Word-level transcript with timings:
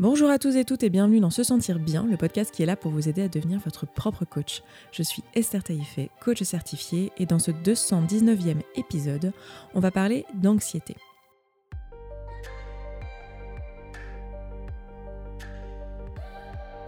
Bonjour 0.00 0.30
à 0.30 0.38
tous 0.38 0.56
et 0.56 0.64
toutes 0.64 0.82
et 0.82 0.88
bienvenue 0.88 1.20
dans 1.20 1.28
Se 1.28 1.42
Sentir 1.42 1.78
Bien, 1.78 2.06
le 2.10 2.16
podcast 2.16 2.54
qui 2.54 2.62
est 2.62 2.66
là 2.66 2.74
pour 2.74 2.90
vous 2.90 3.10
aider 3.10 3.20
à 3.20 3.28
devenir 3.28 3.58
votre 3.58 3.86
propre 3.86 4.24
coach. 4.24 4.62
Je 4.92 5.02
suis 5.02 5.22
Esther 5.34 5.62
Taïfé, 5.62 6.08
coach 6.22 6.42
certifiée, 6.42 7.12
et 7.18 7.26
dans 7.26 7.38
ce 7.38 7.50
219e 7.50 8.62
épisode, 8.76 9.34
on 9.74 9.80
va 9.80 9.90
parler 9.90 10.24
d'anxiété. 10.32 10.96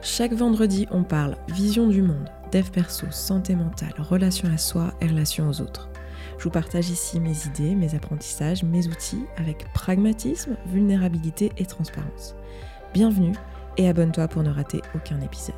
Chaque 0.01 0.33
vendredi, 0.33 0.87
on 0.91 1.05
parle 1.05 1.37
vision 1.49 1.89
du 1.89 2.01
monde, 2.01 2.31
dev 2.51 2.71
perso, 2.71 3.05
santé 3.11 3.55
mentale, 3.55 3.93
relation 3.99 4.49
à 4.51 4.57
soi 4.57 4.95
et 5.03 5.07
relation 5.07 5.51
aux 5.51 5.61
autres. 5.61 5.91
Je 6.39 6.45
vous 6.45 6.51
partage 6.51 6.89
ici 6.89 7.21
mes 7.21 7.47
idées, 7.47 7.75
mes 7.75 7.95
apprentissages, 7.95 8.63
mes 8.63 8.89
outils 8.89 9.27
avec 9.37 9.71
pragmatisme, 9.75 10.57
vulnérabilité 10.67 11.53
et 11.59 11.67
transparence. 11.67 12.35
Bienvenue 12.95 13.33
et 13.79 13.89
abonne-toi 13.89 14.29
pour 14.29 14.43
ne 14.43 14.51
rater 14.51 14.83
aucun 14.95 15.19
épisode. 15.23 15.55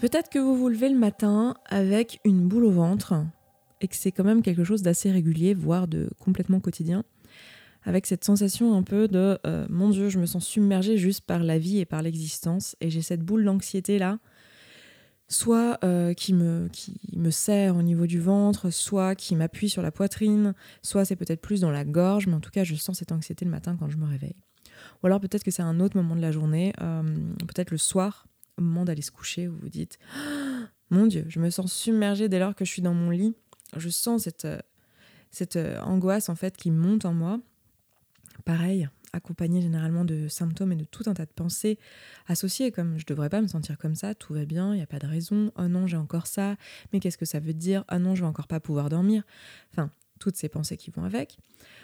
Peut-être 0.00 0.30
que 0.30 0.38
vous 0.38 0.56
vous 0.56 0.70
levez 0.70 0.88
le 0.88 0.96
matin 0.96 1.54
avec 1.66 2.20
une 2.24 2.48
boule 2.48 2.64
au 2.64 2.70
ventre 2.70 3.12
et 3.82 3.88
que 3.88 3.94
c'est 3.94 4.10
quand 4.10 4.24
même 4.24 4.40
quelque 4.40 4.64
chose 4.64 4.80
d'assez 4.80 5.10
régulier, 5.10 5.52
voire 5.52 5.86
de 5.86 6.08
complètement 6.18 6.60
quotidien, 6.60 7.04
avec 7.84 8.06
cette 8.06 8.24
sensation 8.24 8.74
un 8.74 8.82
peu 8.82 9.06
de 9.06 9.38
euh, 9.46 9.66
mon 9.68 9.90
Dieu, 9.90 10.08
je 10.08 10.18
me 10.18 10.24
sens 10.24 10.46
submergée 10.46 10.96
juste 10.96 11.26
par 11.26 11.42
la 11.42 11.58
vie 11.58 11.78
et 11.78 11.84
par 11.84 12.00
l'existence 12.00 12.74
et 12.80 12.88
j'ai 12.88 13.02
cette 13.02 13.20
boule 13.20 13.44
d'anxiété 13.44 13.98
là 13.98 14.18
soit 15.30 15.78
euh, 15.84 16.12
qui, 16.12 16.34
me, 16.34 16.68
qui 16.72 16.98
me 17.16 17.30
serre 17.30 17.76
au 17.76 17.82
niveau 17.82 18.06
du 18.06 18.20
ventre, 18.20 18.70
soit 18.70 19.14
qui 19.14 19.36
m'appuie 19.36 19.70
sur 19.70 19.80
la 19.80 19.92
poitrine, 19.92 20.54
soit 20.82 21.04
c'est 21.04 21.16
peut-être 21.16 21.40
plus 21.40 21.60
dans 21.60 21.70
la 21.70 21.84
gorge, 21.84 22.26
mais 22.26 22.34
en 22.34 22.40
tout 22.40 22.50
cas 22.50 22.64
je 22.64 22.74
sens 22.74 22.98
cette 22.98 23.12
anxiété 23.12 23.44
le 23.44 23.50
matin 23.50 23.76
quand 23.78 23.88
je 23.88 23.96
me 23.96 24.06
réveille. 24.06 24.36
Ou 25.02 25.06
alors 25.06 25.20
peut-être 25.20 25.44
que 25.44 25.52
c'est 25.52 25.62
un 25.62 25.78
autre 25.78 25.96
moment 25.96 26.16
de 26.16 26.20
la 26.20 26.32
journée, 26.32 26.72
euh, 26.82 27.02
peut-être 27.46 27.70
le 27.70 27.78
soir, 27.78 28.26
au 28.58 28.62
moment 28.62 28.84
d'aller 28.84 29.02
se 29.02 29.12
coucher, 29.12 29.46
où 29.46 29.56
vous 29.56 29.68
dites 29.68 29.98
Mon 30.90 31.06
Dieu, 31.06 31.24
je 31.28 31.38
me 31.38 31.50
sens 31.50 31.72
submergée 31.72 32.28
dès 32.28 32.40
lors 32.40 32.56
que 32.56 32.64
je 32.64 32.70
suis 32.70 32.82
dans 32.82 32.94
mon 32.94 33.10
lit, 33.10 33.36
je 33.76 33.88
sens 33.88 34.24
cette, 34.24 34.44
euh, 34.44 34.58
cette 35.30 35.56
angoisse 35.82 36.28
en 36.28 36.34
fait 36.34 36.56
qui 36.56 36.72
monte 36.72 37.04
en 37.04 37.14
moi. 37.14 37.38
Pareil, 38.44 38.88
accompagné 39.12 39.60
généralement 39.60 40.04
de 40.04 40.28
symptômes 40.28 40.72
et 40.72 40.76
de 40.76 40.84
tout 40.84 41.04
un 41.06 41.14
tas 41.14 41.26
de 41.26 41.32
pensées 41.32 41.78
associées, 42.26 42.72
comme 42.72 42.98
je 42.98 43.06
devrais 43.06 43.28
pas 43.28 43.40
me 43.40 43.48
sentir 43.48 43.78
comme 43.78 43.94
ça, 43.94 44.14
tout 44.14 44.34
va 44.34 44.44
bien, 44.44 44.72
il 44.72 44.76
n'y 44.76 44.82
a 44.82 44.86
pas 44.86 44.98
de 44.98 45.06
raison, 45.06 45.52
oh 45.56 45.68
non, 45.68 45.86
j'ai 45.86 45.96
encore 45.96 46.26
ça, 46.26 46.56
mais 46.92 47.00
qu'est-ce 47.00 47.18
que 47.18 47.24
ça 47.24 47.40
veut 47.40 47.54
dire, 47.54 47.84
oh 47.92 47.98
non, 47.98 48.14
je 48.14 48.22
vais 48.22 48.28
encore 48.28 48.46
pas 48.46 48.60
pouvoir 48.60 48.88
dormir. 48.88 49.22
Enfin, 49.72 49.90
toutes 50.18 50.36
ces 50.36 50.48
pensées 50.48 50.76
qui 50.76 50.90
vont 50.90 51.02
avec. 51.02 51.38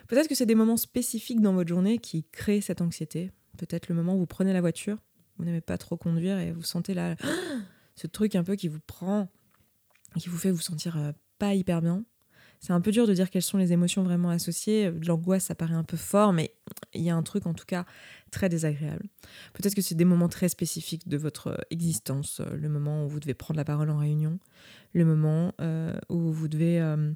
Peut-être 0.06 0.28
que 0.28 0.34
c'est 0.34 0.46
des 0.46 0.54
moments 0.54 0.76
spécifiques 0.76 1.40
dans 1.40 1.54
votre 1.54 1.68
journée 1.68 1.98
qui 1.98 2.24
créent 2.30 2.60
cette 2.60 2.80
anxiété. 2.80 3.32
Peut-être 3.56 3.88
le 3.88 3.94
moment 3.94 4.14
où 4.14 4.18
vous 4.18 4.26
prenez 4.26 4.52
la 4.52 4.60
voiture, 4.60 4.98
vous 5.38 5.44
n'aimez 5.44 5.62
pas 5.62 5.78
trop 5.78 5.96
conduire 5.96 6.38
et 6.38 6.52
vous 6.52 6.62
sentez 6.62 6.94
là 6.94 7.16
ce 7.96 8.06
truc 8.06 8.36
un 8.36 8.44
peu 8.44 8.54
qui 8.54 8.68
vous 8.68 8.80
prend, 8.86 9.28
qui 10.18 10.28
vous 10.28 10.38
fait 10.38 10.50
vous 10.50 10.60
sentir 10.60 10.96
euh, 10.96 11.12
pas 11.38 11.54
hyper 11.54 11.82
bien. 11.82 12.04
C'est 12.60 12.72
un 12.72 12.80
peu 12.80 12.90
dur 12.90 13.06
de 13.06 13.14
dire 13.14 13.30
quelles 13.30 13.42
sont 13.42 13.58
les 13.58 13.72
émotions 13.72 14.02
vraiment 14.02 14.30
associées. 14.30 14.90
L'angoisse, 15.06 15.44
ça 15.44 15.54
paraît 15.54 15.74
un 15.74 15.84
peu 15.84 15.96
fort, 15.96 16.32
mais 16.32 16.54
il 16.94 17.02
y 17.02 17.10
a 17.10 17.16
un 17.16 17.22
truc 17.22 17.46
en 17.46 17.54
tout 17.54 17.64
cas 17.66 17.84
très 18.30 18.48
désagréable. 18.48 19.06
Peut-être 19.52 19.74
que 19.74 19.82
c'est 19.82 19.94
des 19.94 20.04
moments 20.04 20.28
très 20.28 20.48
spécifiques 20.48 21.08
de 21.08 21.16
votre 21.16 21.64
existence, 21.70 22.40
euh, 22.40 22.56
le 22.56 22.68
moment 22.68 23.04
où 23.04 23.08
vous 23.08 23.20
devez 23.20 23.34
prendre 23.34 23.58
la 23.58 23.64
parole 23.64 23.90
en 23.90 23.98
réunion, 23.98 24.38
le 24.92 25.04
moment 25.04 25.52
euh, 25.60 25.96
où 26.08 26.32
vous 26.32 26.48
devez 26.48 26.80
euh, 26.80 27.12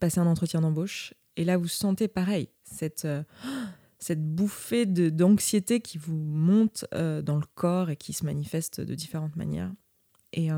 passer 0.00 0.20
un 0.20 0.26
entretien 0.26 0.60
d'embauche. 0.60 1.14
Et 1.36 1.44
là, 1.44 1.56
vous 1.56 1.68
sentez 1.68 2.08
pareil, 2.08 2.48
cette, 2.64 3.06
cette 3.98 4.22
bouffée 4.22 4.86
d'anxiété 4.86 5.80
qui 5.80 5.98
vous 5.98 6.16
monte 6.16 6.84
dans 6.92 7.36
le 7.36 7.46
corps 7.54 7.90
et 7.90 7.96
qui 7.96 8.12
se 8.12 8.24
manifeste 8.24 8.80
de 8.80 8.94
différentes 8.94 9.36
manières. 9.36 9.72
Et 10.32 10.50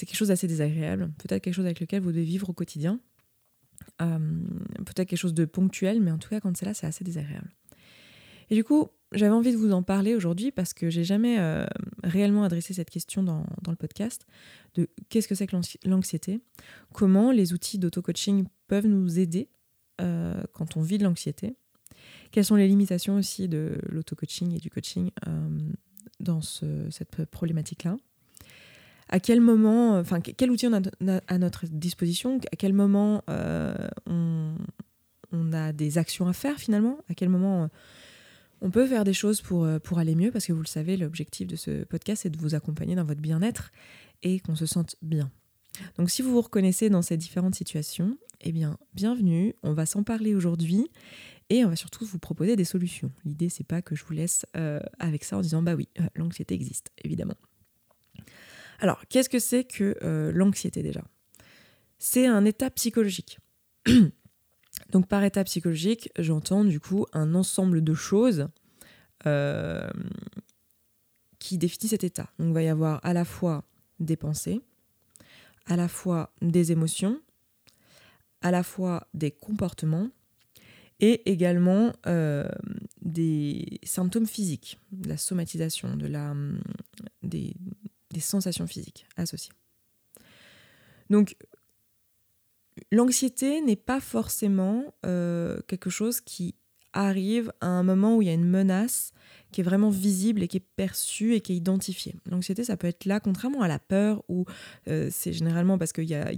c'est 0.00 0.06
quelque 0.06 0.16
chose 0.16 0.28
d'assez 0.28 0.46
désagréable, 0.46 1.12
peut-être 1.18 1.42
quelque 1.42 1.54
chose 1.54 1.66
avec 1.66 1.78
lequel 1.78 2.00
vous 2.00 2.10
devez 2.10 2.24
vivre 2.24 2.48
au 2.48 2.54
quotidien, 2.54 3.00
euh, 4.00 4.18
peut-être 4.78 5.08
quelque 5.08 5.18
chose 5.18 5.34
de 5.34 5.44
ponctuel, 5.44 6.00
mais 6.00 6.10
en 6.10 6.16
tout 6.16 6.30
cas 6.30 6.40
quand 6.40 6.56
c'est 6.56 6.64
là, 6.64 6.72
c'est 6.72 6.86
assez 6.86 7.04
désagréable. 7.04 7.50
Et 8.48 8.54
du 8.54 8.64
coup, 8.64 8.88
j'avais 9.12 9.34
envie 9.34 9.52
de 9.52 9.58
vous 9.58 9.72
en 9.72 9.82
parler 9.82 10.14
aujourd'hui 10.14 10.52
parce 10.52 10.72
que 10.72 10.88
j'ai 10.88 11.04
jamais 11.04 11.38
euh, 11.38 11.66
réellement 12.02 12.44
adressé 12.44 12.72
cette 12.72 12.88
question 12.88 13.22
dans, 13.22 13.44
le 13.68 13.76
podcast 13.76 14.26
de 14.74 14.88
qu'est-ce 15.10 15.28
que 15.28 15.34
c'est 15.34 15.46
que 15.46 15.56
l'anxiété, 15.84 16.40
comment 16.94 17.30
les 17.30 17.52
outils 17.52 17.78
d'auto-coaching 17.78 18.46
peuvent 18.68 18.86
nous 18.86 19.18
aider 19.18 19.50
euh, 20.00 20.42
quand 20.54 20.78
on 20.78 20.80
vit 20.80 20.96
de 20.96 21.04
l'anxiété, 21.04 21.56
quelles 22.30 22.46
sont 22.46 22.56
les 22.56 22.68
limitations 22.68 23.16
aussi 23.16 23.48
de 23.48 23.78
l'auto-coaching 23.90 24.54
et 24.54 24.58
du 24.58 24.70
coaching 24.70 25.10
dans 26.20 26.40
cette 26.40 27.26
problématique-là 27.26 27.98
à 29.10 29.18
quel 29.18 29.40
moment, 29.40 29.96
euh, 29.96 30.00
enfin, 30.00 30.20
quel 30.20 30.50
outil 30.50 30.68
on 30.68 30.72
a 30.72 31.20
à 31.26 31.38
notre 31.38 31.66
disposition, 31.66 32.38
à 32.52 32.56
quel 32.56 32.72
moment 32.72 33.22
euh, 33.28 33.74
on, 34.06 35.52
a 35.52 35.72
des 35.72 35.98
actions 35.98 36.28
à 36.28 36.32
faire 36.32 36.58
finalement, 36.58 36.98
à 37.08 37.14
quel 37.14 37.28
moment 37.28 37.64
euh, 37.64 37.66
on 38.60 38.70
peut 38.70 38.86
faire 38.86 39.02
des 39.04 39.12
choses 39.12 39.40
pour, 39.42 39.66
pour 39.82 39.98
aller 39.98 40.14
mieux, 40.14 40.30
parce 40.30 40.46
que 40.46 40.52
vous 40.52 40.62
le 40.62 40.66
savez, 40.66 40.96
l'objectif 40.96 41.48
de 41.48 41.56
ce 41.56 41.84
podcast, 41.84 42.22
c'est 42.22 42.30
de 42.30 42.38
vous 42.38 42.54
accompagner 42.54 42.94
dans 42.94 43.04
votre 43.04 43.20
bien-être 43.20 43.72
et 44.22 44.38
qu'on 44.38 44.54
se 44.54 44.66
sente 44.66 44.96
bien. 45.02 45.30
Donc 45.96 46.10
si 46.10 46.22
vous 46.22 46.30
vous 46.30 46.42
reconnaissez 46.42 46.88
dans 46.88 47.02
ces 47.02 47.16
différentes 47.16 47.54
situations, 47.54 48.16
eh 48.42 48.52
bien, 48.52 48.78
bienvenue, 48.94 49.54
on 49.62 49.72
va 49.72 49.86
s'en 49.86 50.02
parler 50.04 50.34
aujourd'hui 50.34 50.88
et 51.48 51.64
on 51.64 51.68
va 51.68 51.76
surtout 51.76 52.04
vous 52.04 52.18
proposer 52.18 52.54
des 52.54 52.64
solutions. 52.64 53.10
L'idée, 53.24 53.48
c'est 53.48 53.66
pas 53.66 53.82
que 53.82 53.96
je 53.96 54.04
vous 54.04 54.12
laisse 54.12 54.44
avec 54.98 55.24
ça 55.24 55.38
en 55.38 55.40
disant 55.40 55.62
bah 55.62 55.74
oui, 55.74 55.88
l'anxiété 56.14 56.54
existe, 56.54 56.90
évidemment. 57.02 57.36
Alors, 58.80 59.06
qu'est-ce 59.08 59.28
que 59.28 59.38
c'est 59.38 59.64
que 59.64 59.96
euh, 60.02 60.32
l'anxiété 60.32 60.82
déjà? 60.82 61.04
C'est 61.98 62.26
un 62.26 62.44
état 62.46 62.70
psychologique. 62.70 63.38
Donc 64.90 65.06
par 65.06 65.22
état 65.22 65.44
psychologique, 65.44 66.10
j'entends 66.18 66.64
du 66.64 66.80
coup 66.80 67.06
un 67.12 67.34
ensemble 67.34 67.84
de 67.84 67.94
choses 67.94 68.48
euh, 69.26 69.88
qui 71.38 71.58
définissent 71.58 71.90
cet 71.90 72.04
état. 72.04 72.30
Donc 72.38 72.48
il 72.48 72.54
va 72.54 72.62
y 72.62 72.68
avoir 72.68 73.04
à 73.04 73.12
la 73.12 73.26
fois 73.26 73.64
des 73.98 74.16
pensées, 74.16 74.62
à 75.66 75.76
la 75.76 75.88
fois 75.88 76.32
des 76.40 76.72
émotions, 76.72 77.20
à 78.40 78.50
la 78.50 78.62
fois 78.62 79.06
des 79.12 79.30
comportements 79.30 80.08
et 81.00 81.30
également 81.30 81.92
euh, 82.06 82.48
des 83.02 83.78
symptômes 83.82 84.26
physiques, 84.26 84.78
de 84.92 85.08
la 85.08 85.18
somatisation, 85.18 85.96
de 85.96 86.06
la, 86.06 86.34
des, 87.22 87.54
des 88.10 88.20
sensations 88.20 88.66
physiques 88.66 89.06
associées. 89.16 89.52
Donc, 91.10 91.36
l'anxiété 92.92 93.60
n'est 93.60 93.76
pas 93.76 94.00
forcément 94.00 94.94
euh, 95.04 95.60
quelque 95.66 95.90
chose 95.90 96.20
qui 96.20 96.54
arrive 96.92 97.52
à 97.60 97.66
un 97.66 97.82
moment 97.82 98.16
où 98.16 98.22
il 98.22 98.26
y 98.26 98.30
a 98.30 98.34
une 98.34 98.48
menace 98.48 99.12
qui 99.52 99.60
est 99.60 99.64
vraiment 99.64 99.90
visible 99.90 100.42
et 100.42 100.48
qui 100.48 100.58
est 100.58 100.66
perçue 100.76 101.34
et 101.34 101.40
qui 101.40 101.52
est 101.52 101.56
identifiée. 101.56 102.14
L'anxiété, 102.26 102.64
ça 102.64 102.76
peut 102.76 102.86
être 102.86 103.04
là, 103.04 103.20
contrairement 103.20 103.62
à 103.62 103.68
la 103.68 103.78
peur, 103.78 104.22
où 104.28 104.44
euh, 104.88 105.08
c'est 105.10 105.32
généralement 105.32 105.78
parce 105.78 105.92
qu'il 105.92 106.08
y, 106.08 106.14
a, 106.14 106.30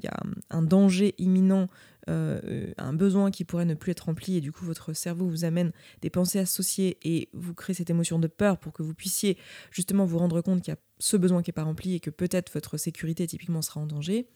un 0.51 0.63
danger 0.63 1.15
imminent 1.19 1.69
euh, 2.09 2.73
un 2.79 2.93
besoin 2.93 3.31
qui 3.31 3.45
pourrait 3.45 3.65
ne 3.65 3.75
plus 3.75 3.93
être 3.93 4.07
rempli 4.07 4.37
et 4.37 4.41
du 4.41 4.51
coup 4.51 4.65
votre 4.65 4.93
cerveau 4.93 5.29
vous 5.29 5.45
amène 5.45 5.71
des 6.01 6.11
pensées 6.11 6.41
associées 6.41 6.99
et 7.05 7.29
vous 7.33 7.55
crée 7.55 7.75
cette 7.75 7.91
émotion 7.91 8.19
de 8.19 8.27
peur 8.27 8.59
pour 8.59 8.73
que 8.73 8.83
vous 8.83 8.93
puissiez 8.93 9.39
justement 9.71 10.05
vous 10.05 10.19
rendre 10.19 10.41
compte 10.41 10.63
qu'il 10.63 10.73
y 10.73 10.77
a 10.77 10.81
ce 10.99 11.17
besoin 11.17 11.43
qui 11.43 11.51
n'est 11.51 11.55
pas 11.55 11.63
rempli 11.63 11.95
et 11.95 12.01
que 12.01 12.11
peut-être 12.11 12.53
votre 12.53 12.77
sécurité 12.77 13.29
typiquement 13.29 13.63
sera 13.63 13.81
en 13.81 13.87
danger. 13.87 14.27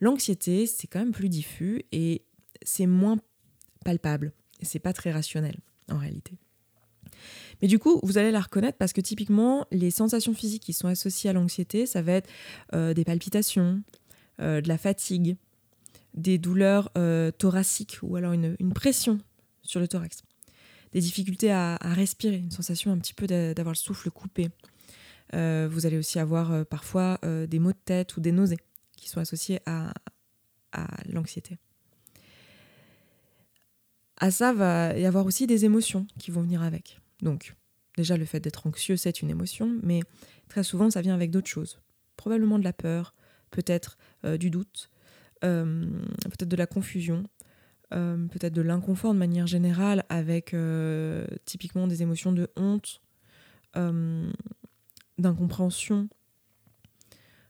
L'anxiété, 0.00 0.66
c'est 0.66 0.86
quand 0.86 0.98
même 0.98 1.12
plus 1.12 1.30
diffus 1.30 1.82
et 1.92 2.26
c'est 2.62 2.86
moins 2.86 3.16
palpable 3.86 4.32
c'est 4.64 4.78
pas 4.78 4.92
très 4.92 5.12
rationnel 5.12 5.56
en 5.90 5.98
réalité. 5.98 6.38
Mais 7.62 7.68
du 7.68 7.78
coup, 7.78 8.00
vous 8.02 8.18
allez 8.18 8.32
la 8.32 8.40
reconnaître 8.40 8.76
parce 8.76 8.92
que 8.92 9.00
typiquement, 9.00 9.66
les 9.70 9.92
sensations 9.92 10.34
physiques 10.34 10.64
qui 10.64 10.72
sont 10.72 10.88
associées 10.88 11.30
à 11.30 11.32
l'anxiété, 11.32 11.86
ça 11.86 12.02
va 12.02 12.12
être 12.12 12.28
euh, 12.74 12.92
des 12.92 13.04
palpitations, 13.04 13.82
euh, 14.40 14.60
de 14.60 14.66
la 14.66 14.76
fatigue, 14.76 15.36
des 16.14 16.38
douleurs 16.38 16.90
euh, 16.98 17.30
thoraciques 17.30 18.00
ou 18.02 18.16
alors 18.16 18.32
une, 18.32 18.56
pression 18.74 19.18
sur 19.62 19.78
le 19.78 19.86
thorax, 19.86 20.22
des 20.92 21.00
difficultés 21.00 21.52
à, 21.52 21.76
respirer, 21.80 22.36
une 22.36 22.50
sensation 22.50 22.90
un 22.90 22.98
petit 22.98 23.14
peu 23.14 23.28
d'avoir 23.28 23.72
le 23.72 23.78
souffle 23.78 24.10
coupé. 24.10 24.50
Vous 25.32 25.86
allez 25.86 25.96
aussi 25.96 26.18
avoir 26.18 26.66
parfois 26.66 27.18
des 27.22 27.58
maux 27.58 27.72
de 27.72 27.78
tête 27.82 28.18
ou 28.18 28.20
des 28.20 28.32
nausées 28.32 28.58
qui 28.98 29.08
sont 29.08 29.20
associés 29.20 29.60
à, 29.64 29.94
à 30.72 30.86
l'anxiété. 31.08 31.56
À 34.18 34.30
ça 34.30 34.52
va 34.52 34.98
y 34.98 35.06
avoir 35.06 35.24
aussi 35.24 35.46
des 35.46 35.64
émotions 35.64 36.06
qui 36.18 36.30
vont 36.30 36.42
venir 36.42 36.62
avec. 36.62 37.01
Donc, 37.22 37.54
déjà, 37.96 38.16
le 38.16 38.24
fait 38.24 38.40
d'être 38.40 38.66
anxieux, 38.66 38.96
c'est 38.96 39.22
une 39.22 39.30
émotion, 39.30 39.78
mais 39.82 40.00
très 40.48 40.62
souvent, 40.62 40.90
ça 40.90 41.00
vient 41.00 41.14
avec 41.14 41.30
d'autres 41.30 41.48
choses. 41.48 41.80
Probablement 42.16 42.58
de 42.58 42.64
la 42.64 42.72
peur, 42.72 43.14
peut-être 43.50 43.96
du 44.38 44.50
doute, 44.50 44.90
peut-être 45.40 46.48
de 46.48 46.56
la 46.56 46.66
confusion, 46.66 47.24
peut-être 47.90 48.52
de 48.52 48.62
l'inconfort 48.62 49.14
de 49.14 49.18
manière 49.18 49.46
générale, 49.46 50.04
avec 50.08 50.54
typiquement 51.44 51.86
des 51.86 52.02
émotions 52.02 52.32
de 52.32 52.50
honte, 52.56 53.00
d'incompréhension, 55.18 56.08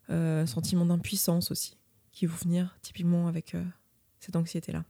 sentiment 0.09 0.85
d'impuissance 0.87 1.51
aussi, 1.51 1.79
qui 2.13 2.27
vont 2.27 2.37
venir 2.37 2.77
typiquement 2.83 3.27
avec 3.27 3.57
cette 4.21 4.37
anxiété-là. 4.37 4.85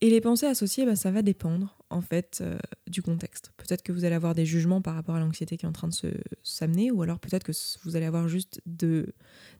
Et 0.00 0.10
les 0.10 0.20
pensées 0.20 0.46
associées, 0.46 0.86
bah, 0.86 0.96
ça 0.96 1.10
va 1.10 1.22
dépendre 1.22 1.76
en 1.90 2.00
fait 2.00 2.38
euh, 2.40 2.56
du 2.86 3.02
contexte. 3.02 3.52
Peut-être 3.56 3.82
que 3.82 3.92
vous 3.92 4.04
allez 4.04 4.14
avoir 4.14 4.34
des 4.34 4.46
jugements 4.46 4.80
par 4.80 4.94
rapport 4.94 5.16
à 5.16 5.20
l'anxiété 5.20 5.56
qui 5.56 5.66
est 5.66 5.68
en 5.68 5.72
train 5.72 5.88
de 5.88 5.94
s'amener, 6.42 6.90
ou 6.90 7.02
alors 7.02 7.18
peut-être 7.18 7.44
que 7.44 7.52
vous 7.84 7.96
allez 7.96 8.06
avoir 8.06 8.28
juste 8.28 8.60
euh, 8.84 9.06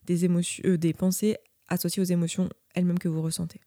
des 0.06 0.92
pensées 0.92 1.36
associées 1.68 2.02
aux 2.02 2.06
émotions 2.06 2.48
elles-mêmes 2.74 2.98
que 2.98 3.08
vous 3.08 3.22
ressentez. 3.22 3.60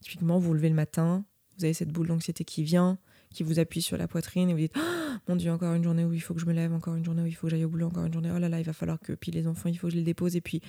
Typiquement, 0.00 0.38
vous 0.38 0.48
vous 0.48 0.54
levez 0.54 0.68
le 0.68 0.74
matin, 0.74 1.24
vous 1.58 1.64
avez 1.64 1.74
cette 1.74 1.90
boule 1.90 2.06
d'anxiété 2.06 2.44
qui 2.44 2.62
vient, 2.62 2.98
qui 3.30 3.42
vous 3.42 3.58
appuie 3.58 3.82
sur 3.82 3.96
la 3.96 4.06
poitrine 4.06 4.50
et 4.50 4.52
vous 4.52 4.60
dites 4.60 4.74
oh, 4.76 4.80
Mon 5.28 5.36
Dieu, 5.36 5.50
encore 5.50 5.74
une 5.74 5.82
journée 5.82 6.04
où 6.04 6.12
il 6.12 6.20
faut 6.20 6.34
que 6.34 6.40
je 6.40 6.46
me 6.46 6.52
lève, 6.52 6.72
encore 6.72 6.94
une 6.94 7.04
journée 7.04 7.22
où 7.22 7.26
il 7.26 7.34
faut 7.34 7.48
que 7.48 7.50
j'aille 7.50 7.64
au 7.64 7.68
boulot, 7.68 7.88
encore 7.88 8.04
une 8.04 8.12
journée, 8.12 8.30
oh 8.32 8.38
là 8.38 8.48
là, 8.48 8.60
il 8.60 8.64
va 8.64 8.72
falloir 8.72 9.00
que. 9.00 9.14
Puis 9.14 9.32
les 9.32 9.48
enfants, 9.48 9.68
il 9.68 9.76
faut 9.76 9.88
que 9.88 9.92
je 9.92 9.98
les 9.98 10.04
dépose, 10.04 10.36
et 10.36 10.40
puis. 10.40 10.60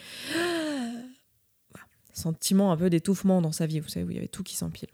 Sentiment 2.13 2.71
un 2.71 2.77
peu 2.77 2.89
d'étouffement 2.89 3.41
dans 3.41 3.51
sa 3.51 3.65
vie, 3.65 3.81
vous 3.81 3.89
savez, 3.89 4.05
où 4.05 4.09
il 4.09 4.15
y 4.15 4.17
avait 4.17 4.29
tout 4.29 4.41
qui 4.41 4.55
s'empile. 4.55 4.87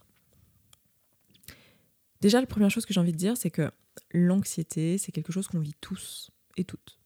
Déjà, 2.21 2.39
la 2.39 2.47
première 2.47 2.69
chose 2.69 2.85
que 2.85 2.93
j'ai 2.93 2.99
envie 2.99 3.11
de 3.11 3.17
dire, 3.17 3.35
c'est 3.35 3.49
que 3.49 3.71
l'anxiété, 4.11 4.97
c'est 4.97 5.11
quelque 5.11 5.31
chose 5.31 5.47
qu'on 5.47 5.59
vit 5.59 5.73
tous 5.81 6.31
et 6.55 6.63
toutes. 6.63 6.99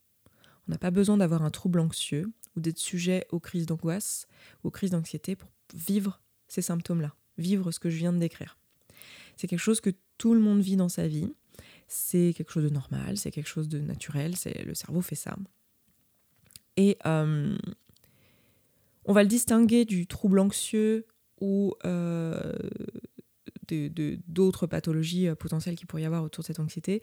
On 0.67 0.71
n'a 0.71 0.77
pas 0.77 0.91
besoin 0.91 1.17
d'avoir 1.17 1.43
un 1.43 1.51
trouble 1.51 1.79
anxieux 1.79 2.31
ou 2.55 2.59
d'être 2.59 2.77
sujet 2.77 3.25
aux 3.31 3.39
crises 3.39 3.65
d'angoisse 3.65 4.27
ou 4.63 4.67
aux 4.67 4.71
crises 4.71 4.91
d'anxiété 4.91 5.35
pour 5.35 5.49
vivre 5.73 6.21
ces 6.47 6.61
symptômes-là, 6.61 7.15
vivre 7.37 7.71
ce 7.71 7.79
que 7.79 7.89
je 7.89 7.97
viens 7.97 8.13
de 8.13 8.19
décrire. 8.19 8.57
C'est 9.37 9.47
quelque 9.47 9.59
chose 9.59 9.81
que 9.81 9.91
tout 10.17 10.33
le 10.33 10.39
monde 10.39 10.61
vit 10.61 10.75
dans 10.75 10.89
sa 10.89 11.07
vie. 11.07 11.33
C'est 11.87 12.33
quelque 12.35 12.51
chose 12.51 12.63
de 12.63 12.69
normal, 12.69 13.17
c'est 13.17 13.31
quelque 13.31 13.47
chose 13.47 13.69
de 13.69 13.79
naturel, 13.79 14.35
c'est 14.35 14.63
le 14.63 14.73
cerveau 14.73 15.01
fait 15.01 15.15
ça. 15.15 15.37
Et 16.77 16.97
euh, 17.05 17.57
on 19.05 19.13
va 19.13 19.23
le 19.23 19.29
distinguer 19.29 19.85
du 19.85 20.07
trouble 20.07 20.39
anxieux 20.39 21.05
ou 21.39 21.73
euh, 21.85 22.53
d'autres 24.27 24.67
pathologies 24.67 25.27
euh, 25.27 25.35
potentielles 25.35 25.75
qu'il 25.75 25.87
pourrait 25.87 26.03
y 26.03 26.05
avoir 26.05 26.23
autour 26.23 26.43
de 26.43 26.47
cette 26.47 26.59
anxiété, 26.59 27.01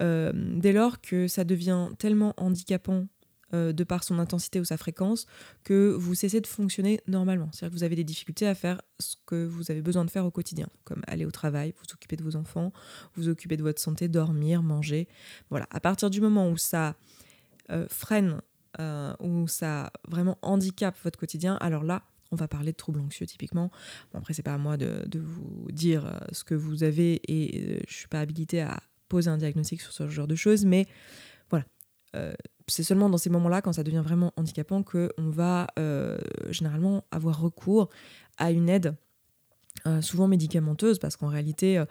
euh, 0.00 0.32
dès 0.34 0.72
lors 0.72 1.00
que 1.00 1.28
ça 1.28 1.44
devient 1.44 1.88
tellement 1.98 2.34
handicapant 2.36 3.06
euh, 3.52 3.72
de 3.72 3.82
par 3.82 4.04
son 4.04 4.18
intensité 4.18 4.60
ou 4.60 4.64
sa 4.64 4.76
fréquence 4.76 5.26
que 5.64 5.90
vous 5.90 6.14
cessez 6.14 6.40
de 6.40 6.46
fonctionner 6.46 7.00
normalement. 7.08 7.48
C'est-à-dire 7.52 7.72
que 7.72 7.78
vous 7.78 7.84
avez 7.84 7.96
des 7.96 8.04
difficultés 8.04 8.46
à 8.46 8.54
faire 8.54 8.80
ce 8.98 9.16
que 9.26 9.46
vous 9.46 9.70
avez 9.70 9.82
besoin 9.82 10.04
de 10.04 10.10
faire 10.10 10.24
au 10.24 10.30
quotidien, 10.30 10.68
comme 10.84 11.02
aller 11.06 11.24
au 11.24 11.30
travail, 11.30 11.74
vous 11.78 11.92
occuper 11.92 12.16
de 12.16 12.22
vos 12.22 12.36
enfants, 12.36 12.72
vous 13.16 13.28
occuper 13.28 13.56
de 13.56 13.62
votre 13.62 13.80
santé, 13.80 14.08
dormir, 14.08 14.62
manger. 14.62 15.08
Voilà, 15.50 15.66
à 15.70 15.80
partir 15.80 16.10
du 16.10 16.20
moment 16.20 16.48
où 16.48 16.56
ça 16.56 16.94
freine, 17.88 18.40
où 19.20 19.46
ça 19.46 19.92
vraiment 20.08 20.38
handicape 20.42 20.96
votre 21.04 21.18
quotidien, 21.18 21.56
alors 21.60 21.84
là, 21.84 22.02
on 22.32 22.36
va 22.36 22.48
parler 22.48 22.72
de 22.72 22.76
troubles 22.76 23.00
anxieux 23.00 23.26
typiquement. 23.26 23.70
Bon, 24.12 24.18
après, 24.18 24.34
c'est 24.34 24.42
pas 24.42 24.54
à 24.54 24.58
moi 24.58 24.76
de, 24.76 25.18
vous 25.18 25.66
dire 25.70 26.06
euh, 26.06 26.18
ce 26.32 26.44
que 26.44 26.54
vous 26.54 26.82
avez 26.82 27.20
et 27.28 27.60
je 27.60 27.74
euh, 27.74 27.80
je 27.88 27.94
suis 27.94 28.08
pas 28.08 28.20
habilitée 28.20 28.62
à 28.62 28.80
poser 29.08 29.30
un 29.30 29.36
diagnostic 29.36 29.80
sur 29.80 29.92
ce 29.92 30.08
genre 30.08 30.28
de 30.28 30.36
choses, 30.36 30.64
mais 30.64 30.86
voilà. 31.50 31.64
Euh, 32.16 32.32
c'est 32.68 32.82
seulement 32.84 33.10
dans 33.10 33.18
ces 33.18 33.30
moments-là, 33.30 33.62
quand 33.62 33.72
ça 33.72 33.82
devient 33.82 34.02
vraiment 34.04 34.32
handicapant, 34.36 34.82
qu'on 34.84 35.10
va 35.16 35.66
généralement 36.50 37.04
avoir 37.10 37.40
recours 37.40 37.88
à 38.38 38.52
une 38.52 38.68
aide 38.68 38.94
euh, 39.86 40.02
souvent 40.02 40.28
médicamenteuse 40.28 40.98
parce 40.98 41.16
qu'en 41.16 41.28
réalité 41.28 41.78
euh, 41.78 41.86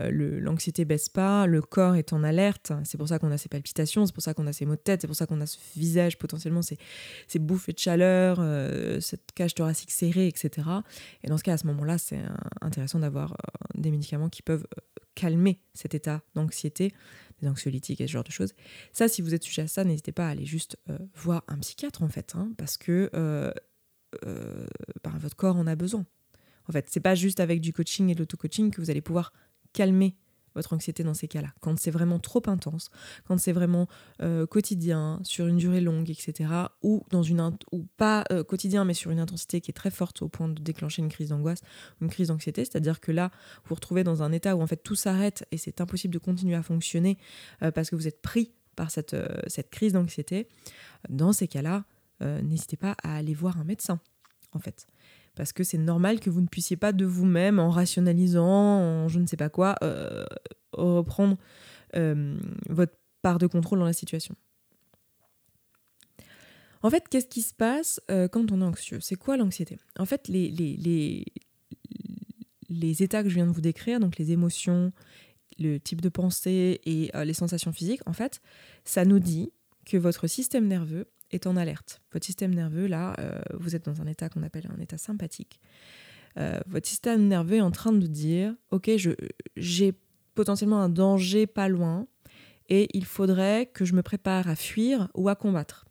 euh, 0.00 0.40
l'anxiété 0.40 0.86
baisse 0.86 1.10
pas, 1.10 1.46
le 1.46 1.60
corps 1.60 1.94
est 1.94 2.14
en 2.14 2.24
alerte, 2.24 2.72
c'est 2.84 2.96
pour 2.96 3.08
ça 3.08 3.18
qu'on 3.18 3.30
a 3.32 3.36
ces 3.36 3.50
palpitations, 3.50 4.06
c'est 4.06 4.14
pour 4.14 4.22
ça 4.22 4.32
qu'on 4.32 4.46
a 4.46 4.52
ces 4.54 4.64
maux 4.64 4.76
de 4.76 4.80
tête, 4.80 5.02
c'est 5.02 5.06
pour 5.06 5.16
ça 5.16 5.26
qu'on 5.26 5.40
a 5.42 5.46
ce 5.46 5.58
visage 5.76 6.16
potentiellement, 6.16 6.62
ces, 6.62 6.78
ces 7.28 7.38
bouffées 7.38 7.72
de 7.72 7.78
chaleur, 7.78 8.38
cette 9.02 9.32
cage 9.34 9.54
thoracique 9.54 9.90
serrée, 9.90 10.26
etc. 10.26 10.68
Et 11.22 11.28
dans 11.28 11.36
ce 11.36 11.42
cas, 11.42 11.52
à 11.54 11.58
ce 11.58 11.66
moment-là, 11.66 11.98
c'est 11.98 12.20
intéressant 12.62 13.00
d'avoir 13.00 13.36
des 13.74 13.90
médicaments 13.90 14.30
qui 14.30 14.40
peuvent 14.40 14.66
calmer 15.14 15.60
cet 15.74 15.94
état 15.94 16.22
d'anxiété, 16.34 16.94
des 17.42 17.48
anxiolytiques 17.48 18.00
et 18.00 18.06
ce 18.06 18.12
genre 18.12 18.24
de 18.24 18.30
choses. 18.30 18.54
Ça, 18.92 19.08
si 19.08 19.20
vous 19.20 19.34
êtes 19.34 19.42
sujet 19.42 19.62
à 19.62 19.68
ça, 19.68 19.84
n'hésitez 19.84 20.12
pas 20.12 20.28
à 20.28 20.30
aller 20.30 20.46
juste 20.46 20.78
voir 21.14 21.44
un 21.48 21.58
psychiatre 21.58 22.02
en 22.02 22.08
fait, 22.08 22.32
hein, 22.36 22.52
parce 22.56 22.78
que 22.78 23.10
ben, 24.22 25.18
votre 25.18 25.36
corps 25.36 25.56
en 25.56 25.66
a 25.66 25.76
besoin. 25.76 26.06
En 26.68 26.72
fait, 26.72 26.86
c'est 26.88 27.00
pas 27.00 27.14
juste 27.14 27.40
avec 27.40 27.60
du 27.60 27.72
coaching 27.72 28.10
et 28.10 28.14
de 28.14 28.20
l'auto-coaching 28.20 28.70
que 28.70 28.80
vous 28.80 28.90
allez 28.90 29.00
pouvoir 29.00 29.32
calmer 29.72 30.16
votre 30.54 30.72
anxiété 30.72 31.02
dans 31.02 31.14
ces 31.14 31.28
cas-là. 31.28 31.52
Quand 31.60 31.78
c'est 31.78 31.90
vraiment 31.90 32.18
trop 32.18 32.42
intense, 32.46 32.90
quand 33.24 33.38
c'est 33.38 33.52
vraiment 33.52 33.88
euh, 34.22 34.46
quotidien, 34.46 35.20
sur 35.24 35.46
une 35.46 35.56
durée 35.56 35.80
longue, 35.80 36.10
etc., 36.10 36.50
ou 36.82 37.02
dans 37.10 37.22
une 37.22 37.56
ou 37.72 37.84
pas 37.96 38.24
euh, 38.30 38.44
quotidien, 38.44 38.84
mais 38.84 38.94
sur 38.94 39.10
une 39.10 39.18
intensité 39.18 39.60
qui 39.60 39.70
est 39.70 39.74
très 39.74 39.90
forte 39.90 40.22
au 40.22 40.28
point 40.28 40.48
de 40.48 40.62
déclencher 40.62 41.02
une 41.02 41.08
crise 41.08 41.30
d'angoisse 41.30 41.62
une 42.00 42.08
crise 42.08 42.28
d'anxiété, 42.28 42.64
c'est-à-dire 42.64 43.00
que 43.00 43.12
là, 43.12 43.30
vous 43.64 43.70
vous 43.70 43.74
retrouvez 43.74 44.04
dans 44.04 44.22
un 44.22 44.32
état 44.32 44.56
où 44.56 44.62
en 44.62 44.66
fait 44.66 44.76
tout 44.76 44.94
s'arrête 44.94 45.46
et 45.50 45.58
c'est 45.58 45.80
impossible 45.80 46.14
de 46.14 46.18
continuer 46.18 46.54
à 46.54 46.62
fonctionner 46.62 47.18
euh, 47.62 47.70
parce 47.70 47.90
que 47.90 47.96
vous 47.96 48.06
êtes 48.06 48.22
pris 48.22 48.52
par 48.76 48.90
cette, 48.90 49.16
cette 49.46 49.70
crise 49.70 49.92
d'anxiété. 49.92 50.48
Dans 51.08 51.32
ces 51.32 51.46
cas-là, 51.46 51.84
n'hésitez 52.20 52.76
pas 52.76 52.96
à 53.04 53.16
aller 53.16 53.34
voir 53.34 53.58
un 53.60 53.64
médecin, 53.64 54.00
en 54.52 54.58
fait 54.58 54.88
parce 55.34 55.52
que 55.52 55.64
c'est 55.64 55.78
normal 55.78 56.20
que 56.20 56.30
vous 56.30 56.40
ne 56.40 56.46
puissiez 56.46 56.76
pas 56.76 56.92
de 56.92 57.04
vous-même, 57.04 57.58
en 57.58 57.70
rationalisant, 57.70 58.44
en 58.44 59.08
je 59.08 59.18
ne 59.18 59.26
sais 59.26 59.36
pas 59.36 59.48
quoi, 59.48 59.74
euh, 59.82 60.24
reprendre 60.72 61.36
euh, 61.96 62.38
votre 62.68 62.94
part 63.22 63.38
de 63.38 63.46
contrôle 63.46 63.78
dans 63.78 63.84
la 63.84 63.92
situation. 63.92 64.34
En 66.82 66.90
fait, 66.90 67.08
qu'est-ce 67.08 67.26
qui 67.26 67.42
se 67.42 67.54
passe 67.54 68.00
euh, 68.10 68.28
quand 68.28 68.52
on 68.52 68.60
est 68.60 68.64
anxieux? 68.64 68.98
C'est 69.00 69.16
quoi 69.16 69.36
l'anxiété? 69.36 69.78
En 69.98 70.04
fait, 70.04 70.28
les, 70.28 70.50
les, 70.50 70.76
les, 70.76 71.24
les, 72.68 73.02
états 73.02 73.22
que 73.22 73.30
je 73.30 73.34
viens 73.34 73.46
de 73.46 73.52
vous 73.52 73.62
décrire, 73.62 74.00
donc 74.00 74.18
les 74.18 74.32
émotions, 74.32 74.92
le 75.58 75.78
type 75.78 76.02
de 76.02 76.10
pensée 76.10 76.80
et 76.84 77.10
les 77.24 77.34
sensations 77.34 77.72
physiques, 77.72 78.02
en 78.06 78.12
fait, 78.12 78.42
ça 78.84 79.04
nous 79.04 79.18
dit 79.18 79.50
que 79.86 79.96
votre 79.96 80.26
système 80.26 80.66
nerveux 80.66 81.06
est 81.34 81.46
en 81.46 81.56
alerte. 81.56 82.00
Votre 82.12 82.26
système 82.26 82.54
nerveux, 82.54 82.86
là, 82.86 83.14
euh, 83.18 83.38
vous 83.54 83.74
êtes 83.74 83.84
dans 83.84 84.00
un 84.00 84.06
état 84.06 84.28
qu'on 84.28 84.42
appelle 84.42 84.68
un 84.76 84.80
état 84.80 84.98
sympathique. 84.98 85.60
Euh, 86.38 86.60
votre 86.66 86.86
système 86.86 87.26
nerveux 87.26 87.56
est 87.56 87.60
en 87.60 87.70
train 87.70 87.92
de 87.92 88.06
dire, 88.06 88.54
ok, 88.70 88.90
j'ai 89.56 89.92
potentiellement 90.34 90.80
un 90.80 90.88
danger 90.88 91.46
pas 91.46 91.68
loin 91.68 92.06
et 92.68 92.88
il 92.94 93.04
faudrait 93.04 93.66
que 93.66 93.84
je 93.84 93.94
me 93.94 94.02
prépare 94.02 94.48
à 94.48 94.56
fuir 94.56 95.08
ou 95.14 95.28
à 95.28 95.34
combattre. 95.34 95.84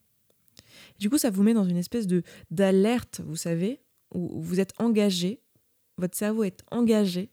Du 1.00 1.10
coup, 1.10 1.17
ça 1.17 1.29
vous 1.29 1.44
met 1.44 1.53
dans 1.53 1.65
une 1.65 1.77
espèce 1.77 2.08
de 2.08 2.24
d'alerte, 2.51 3.22
vous 3.25 3.36
savez, 3.36 3.82
où 4.13 4.41
vous 4.41 4.60
êtes 4.60 4.74
engagé, 4.79 5.41
votre 5.98 6.17
cerveau 6.17 6.44
est 6.44 6.63
engagé 6.72 7.29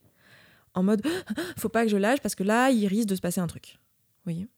en 0.75 0.83
mode, 0.83 1.03
faut 1.59 1.69
pas 1.69 1.85
que 1.85 1.91
je 1.91 1.97
lâche 1.97 2.21
parce 2.21 2.35
que 2.35 2.45
là, 2.45 2.71
il 2.71 2.87
risque 2.87 3.09
de 3.09 3.15
se 3.15 3.21
passer 3.21 3.41
un 3.41 3.47
truc. 3.47 3.79
Vous 4.25 4.33
voyez? 4.33 4.49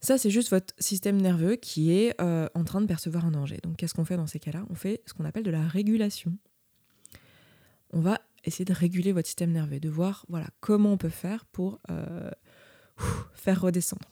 Ça, 0.00 0.18
c'est 0.18 0.30
juste 0.30 0.50
votre 0.50 0.74
système 0.78 1.20
nerveux 1.20 1.56
qui 1.56 1.92
est 1.92 2.20
euh, 2.20 2.48
en 2.54 2.64
train 2.64 2.80
de 2.80 2.86
percevoir 2.86 3.24
un 3.24 3.30
danger. 3.30 3.58
Donc, 3.62 3.76
qu'est-ce 3.76 3.94
qu'on 3.94 4.04
fait 4.04 4.16
dans 4.16 4.26
ces 4.26 4.38
cas-là? 4.38 4.64
On 4.70 4.74
fait 4.74 5.02
ce 5.06 5.14
qu'on 5.14 5.24
appelle 5.24 5.42
de 5.42 5.50
la 5.50 5.66
régulation. 5.66 6.36
On 7.92 8.00
va 8.00 8.20
essayer 8.44 8.64
de 8.64 8.72
réguler 8.72 9.12
votre 9.12 9.26
système 9.26 9.52
nerveux, 9.52 9.80
de 9.80 9.88
voir 9.88 10.24
voilà, 10.28 10.48
comment 10.60 10.92
on 10.92 10.98
peut 10.98 11.08
faire 11.08 11.44
pour 11.46 11.80
euh, 11.90 12.30
faire 13.34 13.60
redescendre. 13.60 14.08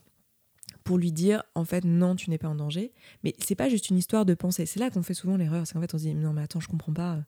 Pour 0.83 0.97
lui 0.97 1.11
dire, 1.11 1.43
en 1.55 1.65
fait, 1.65 1.83
non, 1.83 2.15
tu 2.15 2.29
n'es 2.29 2.37
pas 2.37 2.47
en 2.47 2.55
danger. 2.55 2.91
Mais 3.23 3.33
c'est 3.39 3.55
pas 3.55 3.69
juste 3.69 3.89
une 3.89 3.97
histoire 3.97 4.25
de 4.25 4.33
pensée. 4.33 4.65
C'est 4.65 4.79
là 4.79 4.89
qu'on 4.89 5.01
fait 5.01 5.13
souvent 5.13 5.37
l'erreur. 5.37 5.65
C'est 5.65 5.73
qu'en 5.73 5.81
fait, 5.81 5.93
on 5.93 5.97
se 5.97 6.03
dit, 6.03 6.13
non, 6.13 6.33
mais 6.33 6.41
attends, 6.41 6.59
je 6.59 6.67
comprends 6.67 6.93
pas. 6.93 7.23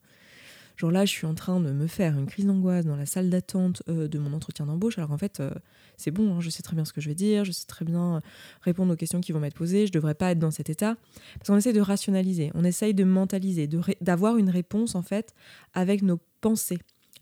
Genre 0.78 0.92
là, 0.92 1.06
je 1.06 1.12
suis 1.12 1.26
en 1.26 1.34
train 1.34 1.60
de 1.60 1.72
me 1.72 1.88
faire 1.88 2.18
une 2.18 2.28
crise 2.28 2.46
d'angoisse 2.46 2.86
dans 2.86 2.96
la 2.96 3.08
salle 3.08 3.32
d'attente 3.32 3.82
euh, 3.90 4.08
de 4.08 4.20
mon 4.20 4.32
entretien 4.34 4.68
d'embauche, 4.68 5.00
alors 5.00 5.12
en 5.12 5.18
fait, 5.18 5.40
euh, 5.40 5.50
c'est 5.98 6.12
bon, 6.12 6.36
hein, 6.36 6.40
je 6.40 6.52
sais 6.52 6.62
très 6.62 6.76
bien 6.76 6.86
ce 6.86 6.94
que 6.94 7.02
je 7.02 7.10
vais 7.10 7.16
dire, 7.16 7.44
je 7.46 7.52
sais 7.52 7.66
très 7.66 7.84
bien 7.84 8.18
euh, 8.18 8.20
répondre 8.62 8.94
aux 8.94 8.96
questions 8.96 9.20
qui 9.20 9.32
vont 9.32 9.40
m'être 9.40 9.56
posées, 9.56 9.88
je 9.88 9.92
devrais 9.92 10.14
pas 10.14 10.30
être 10.32 10.40
dans 10.40 10.52
cet 10.52 10.70
état. 10.70 10.96
Parce 11.40 11.48
qu'on 11.48 11.58
essaie 11.58 11.74
de 11.74 11.82
rationaliser, 11.82 12.52
on 12.54 12.64
essaye 12.64 12.94
de 12.94 13.04
mentaliser, 13.04 13.68
d'avoir 14.02 14.38
une 14.38 14.52
réponse 14.52 14.94
en 14.94 15.02
fait 15.02 15.34
avec 15.74 16.04
nos 16.04 16.20
pensées, 16.42 16.80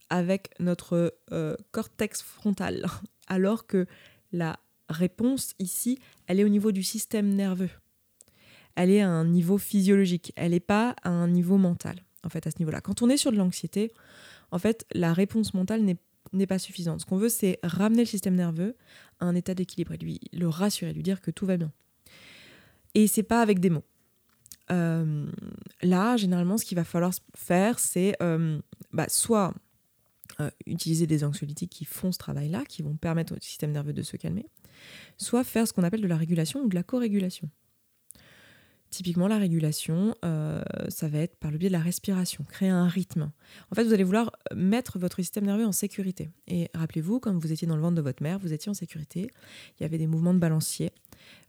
avec 0.09 0.49
notre 0.59 1.15
cortex 1.71 2.21
frontal, 2.21 2.85
alors 3.27 3.67
que 3.67 3.87
la 4.33 4.59
réponse 4.89 5.53
ici, 5.59 5.97
elle 6.27 6.41
est 6.41 6.43
au 6.43 6.49
niveau 6.49 6.73
du 6.73 6.83
système 6.83 7.29
nerveux. 7.29 7.69
Elle 8.75 8.91
est 8.91 9.01
à 9.01 9.09
un 9.09 9.23
niveau 9.23 9.57
physiologique, 9.57 10.33
elle 10.35 10.51
n'est 10.51 10.59
pas 10.59 10.97
à 11.03 11.09
un 11.09 11.29
niveau 11.29 11.57
mental 11.57 11.95
en 12.25 12.29
fait, 12.29 12.47
à 12.47 12.51
ce 12.51 12.57
niveau-là. 12.59 12.81
Quand 12.81 13.01
on 13.01 13.09
est 13.09 13.17
sur 13.17 13.31
de 13.31 13.37
l'anxiété, 13.37 13.91
en 14.51 14.59
fait, 14.59 14.85
la 14.93 15.13
réponse 15.13 15.53
mentale 15.53 15.83
n'est 16.33 16.47
pas 16.47 16.59
suffisante. 16.59 17.01
Ce 17.01 17.05
qu'on 17.05 17.17
veut, 17.17 17.29
c'est 17.29 17.59
ramener 17.63 18.01
le 18.01 18.07
système 18.07 18.35
nerveux 18.35 18.75
à 19.19 19.25
un 19.25 19.35
état 19.35 19.53
d'équilibre 19.53 19.93
et 19.93 19.97
lui 19.97 20.19
le 20.33 20.47
rassurer, 20.47 20.93
lui 20.93 21.03
dire 21.03 21.21
que 21.21 21.31
tout 21.31 21.45
va 21.45 21.57
bien. 21.57 21.71
Et 22.93 23.07
c'est 23.07 23.23
pas 23.23 23.41
avec 23.41 23.59
des 23.59 23.69
mots. 23.69 23.83
Euh, 24.71 25.27
là, 25.81 26.17
généralement, 26.17 26.57
ce 26.57 26.65
qu'il 26.65 26.75
va 26.75 26.83
falloir 26.83 27.13
faire, 27.35 27.79
c'est 27.79 28.15
euh, 28.21 28.59
bah, 28.91 29.05
soit 29.09 29.53
euh, 30.39 30.49
utiliser 30.65 31.05
des 31.05 31.23
anxiolytiques 31.23 31.71
qui 31.71 31.85
font 31.85 32.11
ce 32.11 32.17
travail-là, 32.17 32.63
qui 32.65 32.81
vont 32.81 32.95
permettre 32.95 33.35
au 33.35 33.39
système 33.39 33.71
nerveux 33.71 33.93
de 33.93 34.01
se 34.01 34.17
calmer, 34.17 34.47
soit 35.17 35.43
faire 35.43 35.67
ce 35.67 35.73
qu'on 35.73 35.83
appelle 35.83 36.01
de 36.01 36.07
la 36.07 36.17
régulation 36.17 36.61
ou 36.61 36.67
de 36.67 36.75
la 36.75 36.83
co-régulation. 36.83 37.49
Typiquement, 38.95 39.27
la 39.27 39.37
régulation, 39.37 40.15
ça 40.87 41.09
va 41.09 41.17
être 41.19 41.35
par 41.35 41.51
le 41.51 41.57
biais 41.57 41.67
de 41.67 41.73
la 41.73 41.81
respiration, 41.81 42.45
créer 42.47 42.69
un 42.69 42.87
rythme. 42.87 43.29
En 43.69 43.75
fait, 43.75 43.83
vous 43.83 43.91
allez 43.91 44.05
vouloir 44.05 44.31
mettre 44.55 44.97
votre 44.99 45.17
système 45.17 45.45
nerveux 45.45 45.65
en 45.65 45.73
sécurité. 45.73 46.29
Et 46.47 46.69
rappelez-vous, 46.73 47.19
quand 47.19 47.37
vous 47.37 47.51
étiez 47.51 47.67
dans 47.67 47.75
le 47.75 47.81
ventre 47.81 47.95
de 47.95 48.01
votre 48.01 48.23
mère, 48.23 48.39
vous 48.39 48.53
étiez 48.53 48.69
en 48.69 48.73
sécurité. 48.73 49.29
Il 49.77 49.83
y 49.83 49.85
avait 49.85 49.97
des 49.97 50.07
mouvements 50.07 50.33
de 50.33 50.39
balancier. 50.39 50.93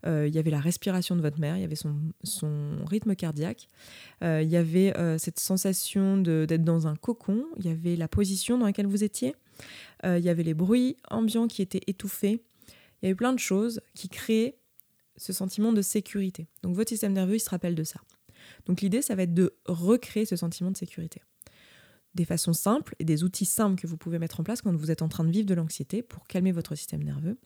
Euh, 0.05 0.27
il 0.27 0.35
y 0.35 0.39
avait 0.39 0.51
la 0.51 0.59
respiration 0.59 1.15
de 1.15 1.21
votre 1.21 1.39
mère, 1.39 1.55
il 1.57 1.61
y 1.61 1.63
avait 1.63 1.75
son, 1.75 1.95
rythme 2.85 3.15
cardiaque, 3.15 3.67
euh, 4.23 4.41
il 4.41 4.49
y 4.49 4.57
avait 4.57 4.95
euh, 4.97 5.17
cette 5.17 5.39
sensation 5.39 6.17
d'être 6.17 6.63
dans 6.63 6.87
un 6.87 6.95
cocon, 6.95 7.45
il 7.57 7.65
y 7.65 7.69
avait 7.69 7.95
la 7.95 8.07
position 8.07 8.57
dans 8.57 8.65
laquelle 8.65 8.87
vous 8.87 9.03
étiez, 9.03 9.35
il 10.03 10.19
y 10.19 10.29
avait 10.29 10.43
les 10.43 10.53
bruits 10.53 10.97
ambiants 11.09 11.47
qui 11.47 11.61
étaient 11.61 11.81
étouffés, 11.87 12.43
il 13.01 13.05
y 13.05 13.07
avait 13.07 13.15
plein 13.15 13.33
de 13.33 13.39
choses 13.39 13.81
qui 13.95 14.09
créaient 14.09 14.57
ce 15.17 15.33
sentiment 15.33 15.73
de 15.73 15.81
sécurité. 15.81 16.47
Donc 16.63 16.75
votre 16.75 16.89
système 16.89 17.13
nerveux, 17.13 17.35
il 17.35 17.39
se 17.39 17.49
rappelle 17.49 17.75
de 17.75 17.83
ça. 17.83 17.99
Donc 18.65 18.81
l'idée, 18.81 19.01
ça 19.01 19.15
va 19.15 19.23
être 19.23 19.33
de 19.33 19.55
recréer 19.65 20.25
ce 20.25 20.35
sentiment 20.35 20.71
de 20.71 20.77
sécurité. 20.77 21.21
Des 22.15 22.25
façons 22.25 22.53
simples 22.53 22.95
et 22.99 23.05
des 23.05 23.23
outils 23.23 23.45
simples 23.45 23.79
que 23.79 23.87
vous 23.87 23.97
pouvez 23.97 24.19
mettre 24.19 24.39
en 24.39 24.43
place 24.43 24.61
quand 24.61 24.75
vous 24.75 24.91
êtes 24.91 25.01
en 25.01 25.09
train 25.09 25.23
de 25.23 25.31
vivre 25.31 25.45
de 25.45 25.53
l'anxiété 25.53 26.01
pour 26.01 26.25
calmer 26.27 26.51
votre 26.51 26.75
système 26.75 27.03
nerveux 27.03 27.37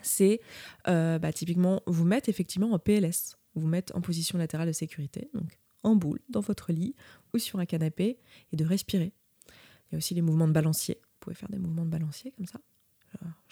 c'est 0.00 0.40
euh, 0.88 1.18
bah, 1.18 1.32
typiquement 1.32 1.82
vous 1.86 2.04
mettre 2.04 2.28
effectivement 2.28 2.72
en 2.72 2.78
PLS, 2.78 3.36
vous 3.54 3.66
mettre 3.66 3.94
en 3.96 4.00
position 4.00 4.38
latérale 4.38 4.68
de 4.68 4.72
sécurité, 4.72 5.28
donc 5.34 5.58
en 5.82 5.96
boule, 5.96 6.20
dans 6.28 6.40
votre 6.40 6.72
lit 6.72 6.94
ou 7.34 7.38
sur 7.38 7.58
un 7.58 7.66
canapé, 7.66 8.18
et 8.52 8.56
de 8.56 8.64
respirer. 8.64 9.12
Il 9.90 9.92
y 9.92 9.94
a 9.96 9.98
aussi 9.98 10.14
les 10.14 10.22
mouvements 10.22 10.48
de 10.48 10.52
balancier. 10.52 10.98
Vous 11.02 11.18
pouvez 11.20 11.34
faire 11.34 11.48
des 11.48 11.58
mouvements 11.58 11.84
de 11.84 11.90
balancier 11.90 12.32
comme 12.32 12.46
ça. 12.46 12.60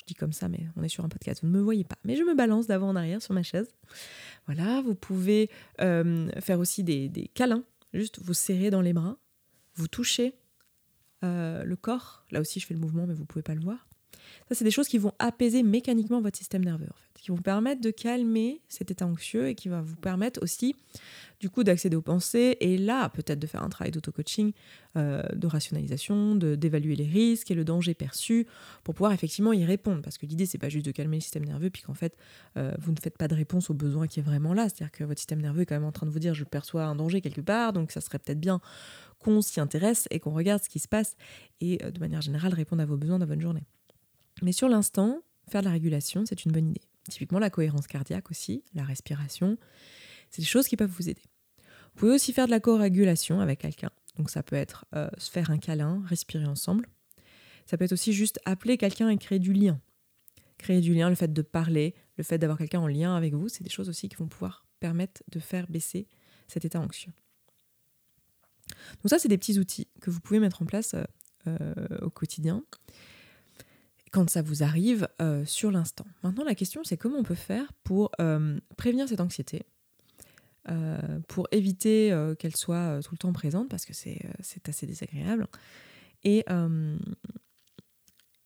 Je 0.01 0.07
dis 0.07 0.15
comme 0.15 0.33
ça, 0.33 0.49
mais 0.49 0.67
on 0.77 0.83
est 0.83 0.89
sur 0.89 1.05
un 1.05 1.09
podcast, 1.09 1.43
vous 1.43 1.49
ne 1.49 1.53
me 1.53 1.61
voyez 1.61 1.85
pas. 1.85 1.99
Mais 2.05 2.17
je 2.17 2.23
me 2.23 2.35
balance 2.35 2.67
d'avant 2.67 2.89
en 2.89 2.97
arrière 2.97 3.21
sur 3.21 3.35
ma 3.35 3.43
chaise. 3.43 3.69
Voilà, 4.47 4.81
vous 4.81 4.95
pouvez 4.95 5.51
euh, 5.81 6.31
faire 6.41 6.59
aussi 6.59 6.83
des, 6.83 7.09
des, 7.09 7.29
câlins, 7.29 7.65
juste 7.93 8.19
vous 8.23 8.35
serrer 8.35 8.71
dans 8.71 8.81
les 8.81 8.95
bras, 8.95 9.19
vous 9.75 9.89
touchez 9.89 10.35
euh, 11.23 11.65
le 11.65 11.77
corps. 11.77 12.25
Là 12.31 12.41
aussi, 12.41 12.61
je 12.61 12.67
fais 12.67 12.75
le 12.75 12.81
mouvement, 12.81 13.07
mais 13.07 13.15
vous 13.15 13.23
ne 13.23 13.27
pouvez 13.27 13.43
pas 13.43 13.55
le 13.55 13.61
voir. 13.61 13.90
Ça, 14.49 14.55
c'est 14.55 14.65
des 14.65 14.71
choses 14.71 14.89
qui 14.89 14.99
vont 14.99 15.13
apaiser 15.19 15.63
mécaniquement 15.63 16.21
votre 16.21 16.39
système 16.39 16.65
nerveux, 16.65 16.89
qui 17.15 17.31
vont 17.31 17.37
permettre 17.37 17.81
de 17.81 17.91
calmer 17.91 18.61
cet 18.69 18.91
état 18.91 19.07
anxieux 19.07 19.49
et 19.49 19.55
qui 19.55 19.69
va 19.69 19.81
vous 19.81 19.97
permettre 19.97 20.43
aussi, 20.43 20.75
du 21.39 21.51
coup, 21.51 21.65
d'accéder 21.65 21.97
aux 21.97 22.03
pensées 22.03 22.57
et 22.61 22.77
là, 22.77 23.09
peut-être 23.11 23.39
de 23.39 23.47
faire 23.47 23.63
un 23.63 23.69
travail 23.69 23.93
d'auto-coaching, 23.93 24.53
euh, 24.97 25.23
de 25.35 25.47
rationalisation, 25.47 26.35
d'évaluer 26.35 26.97
les 26.97 27.07
risques 27.07 27.51
et 27.51 27.55
le 27.55 27.65
danger 27.65 27.95
perçu 27.95 28.47
pour 28.85 28.95
pouvoir 28.95 29.13
effectivement 29.13 29.53
y 29.53 29.65
répondre. 29.65 30.03
Parce 30.03 30.19
que 30.19 30.27
l'idée, 30.27 30.47
c'est 30.47 30.59
pas 30.59 30.69
juste 30.69 30.87
de 30.87 30.91
calmer 30.91 31.19
le 31.19 31.23
système 31.23 31.45
nerveux 31.45 31.71
puis 31.71 31.83
qu'en 31.83 31.95
fait, 31.95 32.17
euh, 32.57 32.73
vous 32.81 32.93
ne 32.93 32.99
faites 33.01 33.17
pas 33.17 33.29
de 33.29 33.35
réponse 33.35 33.71
au 33.71 33.75
besoin 33.75 34.07
qui 34.07 34.21
est 34.21 34.25
vraiment 34.25 34.55
là. 34.55 34.69
C'est-à-dire 34.69 34.91
que 34.91 35.05
votre 35.05 35.21
système 35.21 35.41
nerveux 35.41 35.63
est 35.63 35.67
quand 35.67 35.77
même 35.77 35.85
en 35.85 35.93
train 35.93 36.07
de 36.07 36.13
vous 36.13 36.19
dire 36.19 36.35
je 36.35 36.45
perçois 36.45 36.85
un 36.85 36.97
danger 36.97 37.21
quelque 37.21 37.41
part, 37.41 37.73
donc 37.73 37.93
ça 37.93 38.01
serait 38.01 38.19
peut-être 38.19 38.41
bien 38.41 38.61
qu'on 39.21 39.43
s'y 39.43 39.61
intéresse 39.61 40.09
et 40.11 40.19
qu'on 40.19 40.33
regarde 40.33 40.63
ce 40.63 40.69
qui 40.69 40.79
se 40.79 40.89
passe 40.89 41.17
et 41.61 41.79
euh, 41.85 41.91
de 41.91 42.01
manière 42.01 42.23
générale 42.23 42.55
répondre 42.55 42.83
à 42.83 42.87
vos 42.87 42.97
besoins 42.97 43.19
dans 43.19 43.27
votre 43.27 43.41
journée. 43.41 43.65
Mais 44.43 44.53
sur 44.53 44.69
l'instant, 44.69 45.23
faire 45.49 45.63
de 45.63 45.67
la 45.67 45.73
régulation, 45.73 46.25
c'est 46.27 46.45
une 46.45 46.53
bonne 46.53 46.71
idée. 46.71 46.83
Typiquement 47.09 47.39
la 47.39 47.51
cohérence 47.51 47.87
cardiaque 47.87 48.31
aussi, 48.31 48.65
la 48.75 48.85
respiration, 48.85 49.59
c'est 50.31 50.43
des 50.43 50.47
choses 50.47 50.69
qui 50.69 50.77
peuvent 50.77 50.91
vous 50.91 51.09
aider. 51.09 51.23
Vous 51.59 52.01
pouvez 52.01 52.13
aussi 52.13 52.33
faire 52.33 52.47
de 52.47 52.51
la 52.51 52.61
co-régulation 52.61 53.41
avec 53.41 53.61
quelqu'un. 53.61 53.91
Donc 54.17 54.31
ça 54.31 54.43
peut 54.43 54.57
être 54.57 54.85
euh, 54.95 55.09
se 55.19 55.31
faire 55.31 55.51
un 55.51 55.59
câlin, 55.59 56.03
respirer 56.07 56.47
ensemble. 56.47 56.87
Ça 57.67 57.77
peut 57.77 57.85
être 57.85 57.93
aussi 57.93 58.13
juste 58.13 58.39
appeler 58.45 58.79
quelqu'un 58.79 59.09
et 59.09 59.17
créer 59.17 59.39
du 59.39 59.53
lien. 59.53 59.81
Créer 60.59 60.81
du 60.81 60.95
lien, 60.95 61.09
le 61.09 61.15
fait 61.15 61.33
de 61.33 61.43
parler, 61.43 61.95
le 62.17 62.25
fait 62.25 62.39
d'avoir 62.39 62.59
quelqu'un 62.59 62.81
en 62.81 62.87
lien 62.87 63.17
avec 63.17 63.35
vous, 63.35 63.49
c'est 63.49 63.65
des 63.65 63.71
choses 63.71 63.89
aussi 63.89 64.09
qui 64.09 64.17
vont 64.17 64.29
pouvoir 64.29 64.67
permettre 64.79 65.23
de 65.31 65.41
faire 65.41 65.67
baisser 65.69 66.07
cet 66.49 66.65
état 66.65 66.81
anxieux. 66.81 67.13
Donc 69.03 69.11
ça, 69.11 69.19
c'est 69.19 69.29
des 69.29 69.39
petits 69.39 69.59
outils 69.59 69.89
que 70.01 70.11
vous 70.11 70.21
pouvez 70.21 70.41
mettre 70.41 70.63
en 70.63 70.67
place 70.67 70.95
euh, 70.95 71.05
euh, 71.47 71.99
au 72.03 72.11
quotidien 72.11 72.65
quand 74.11 74.29
ça 74.29 74.43
vous 74.43 74.63
arrive 74.63 75.09
euh, 75.21 75.45
sur 75.45 75.71
l'instant. 75.71 76.05
Maintenant, 76.23 76.45
la 76.45 76.55
question, 76.55 76.83
c'est 76.85 76.97
comment 76.97 77.19
on 77.19 77.23
peut 77.23 77.35
faire 77.35 77.73
pour 77.85 78.11
euh, 78.21 78.59
prévenir 78.77 79.09
cette 79.09 79.21
anxiété, 79.21 79.63
euh, 80.69 81.21
pour 81.29 81.47
éviter 81.53 82.13
qu'elle 82.39 82.57
soit 82.57 83.01
tout 83.03 83.13
le 83.13 83.19
temps 83.19 83.33
présente, 83.33 83.69
parce 83.69 83.85
que 83.85 83.93
c'est 83.93 84.21
assez 84.69 84.87
désagréable, 84.87 85.47
et, 86.25 86.45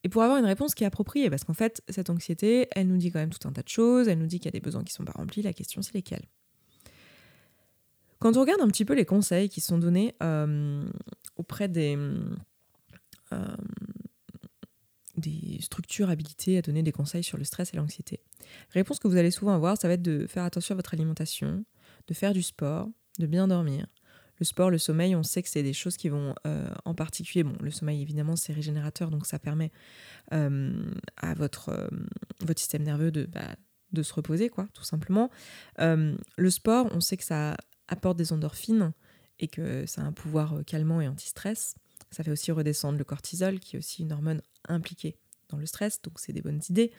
et 0.05 0.09
pour 0.09 0.23
avoir 0.23 0.39
une 0.39 0.45
réponse 0.45 0.75
qui 0.75 0.85
est 0.85 0.87
appropriée, 0.87 1.31
parce 1.31 1.45
qu'en 1.45 1.55
fait, 1.55 1.83
cette 1.89 2.11
anxiété, 2.11 2.69
elle 2.73 2.89
nous 2.89 2.99
dit 2.99 3.11
quand 3.11 3.21
même 3.21 3.33
tout 3.33 3.49
un 3.49 3.53
tas 3.53 3.63
de 3.63 3.69
choses, 3.69 4.09
elle 4.09 4.19
nous 4.19 4.27
dit 4.27 4.39
qu'il 4.39 4.47
y 4.47 4.49
a 4.49 4.59
des 4.59 4.61
besoins 4.61 4.85
qui 4.85 4.93
ne 4.93 4.97
sont 4.97 5.05
pas 5.05 5.13
remplis, 5.13 5.43
la 5.43 5.53
question, 5.53 5.83
c'est 5.83 5.95
lesquels? 5.95 6.27
Quand 8.21 8.37
on 8.37 8.41
regarde 8.41 8.61
un 8.61 8.69
petit 8.69 8.85
peu 8.85 8.95
les 8.95 9.05
conseils 9.05 9.49
qui 9.49 9.61
sont 9.61 9.79
donnés 9.79 10.15
auprès 11.37 11.69
des 11.69 11.99
des 15.17 15.59
structures 15.61 16.11
habilitées 16.11 16.59
à 16.59 16.63
donner 16.63 16.83
des 16.83 16.93
conseils 16.93 17.25
sur 17.25 17.39
le 17.39 17.45
stress 17.45 17.73
et 17.73 17.77
l'anxiété. 17.77 18.21
Réponse 18.71 18.99
que 18.99 19.09
vous 19.09 19.17
allez 19.17 19.31
souvent 19.31 19.55
avoir, 19.55 19.77
ça 19.77 19.89
va 19.89 19.95
être 19.95 20.03
de 20.03 20.27
faire 20.27 20.45
attention 20.45 20.75
à 20.75 20.77
votre 20.77 20.95
alimentation, 20.95 21.65
de 22.07 22.15
faire 22.15 22.33
du 22.33 22.43
sport, 22.43 22.89
de 23.19 23.27
bien 23.27 23.49
dormir. 23.49 23.87
Le 24.39 24.45
sport, 24.45 24.71
le 24.71 24.79
sommeil, 24.79 25.15
on 25.15 25.23
sait 25.23 25.43
que 25.43 25.49
c'est 25.49 25.63
des 25.63 25.73
choses 25.73 25.97
qui 25.97 26.09
vont 26.09 26.35
euh, 26.47 26.69
en 26.85 26.95
particulier, 26.95 27.45
bon, 27.45 27.55
le 27.61 27.71
sommeil 27.71 28.03
évidemment 28.03 28.35
c'est 28.35 28.53
régénérateur, 28.53 29.11
donc 29.11 29.27
ça 29.27 29.39
permet 29.39 29.71
euh, 30.33 30.91
à 31.17 31.35
votre, 31.35 31.69
euh, 31.69 31.89
votre 32.41 32.59
système 32.59 32.83
nerveux 32.83 33.13
de, 33.13 33.27
bah, 33.27 33.55
de 33.93 34.03
se 34.03 34.13
reposer, 34.13 34.49
quoi, 34.49 34.67
tout 34.75 34.85
simplement. 34.85 35.31
le 35.79 36.51
sport, 36.51 36.89
on 36.93 37.01
sait 37.01 37.17
que 37.17 37.25
ça 37.25 37.57
apporte 37.87 38.17
des 38.17 38.33
endorphines 38.33 38.93
et 39.39 39.47
que 39.47 39.87
ça 39.87 40.03
a 40.03 40.05
un 40.05 40.13
pouvoir 40.13 40.65
calmant 40.67 41.01
et 41.01 41.07
anti-stress. 41.07 41.77
Ça 42.11 42.23
fait 42.23 42.31
aussi 42.31 42.53
redescendre 42.53 42.99
le 42.99 43.05
cortisol, 43.05 43.59
qui 43.59 43.77
est 43.77 43.79
aussi 43.79 44.03
une 44.03 44.13
hormone 44.13 44.41
impliquée 44.69 45.17
dans 45.49 45.59
le 45.59 45.67
stress, 45.67 46.01
donc 46.03 46.19
c'est 46.19 46.33
des 46.33 46.43
bonnes 46.43 46.61
idées. 46.71 46.93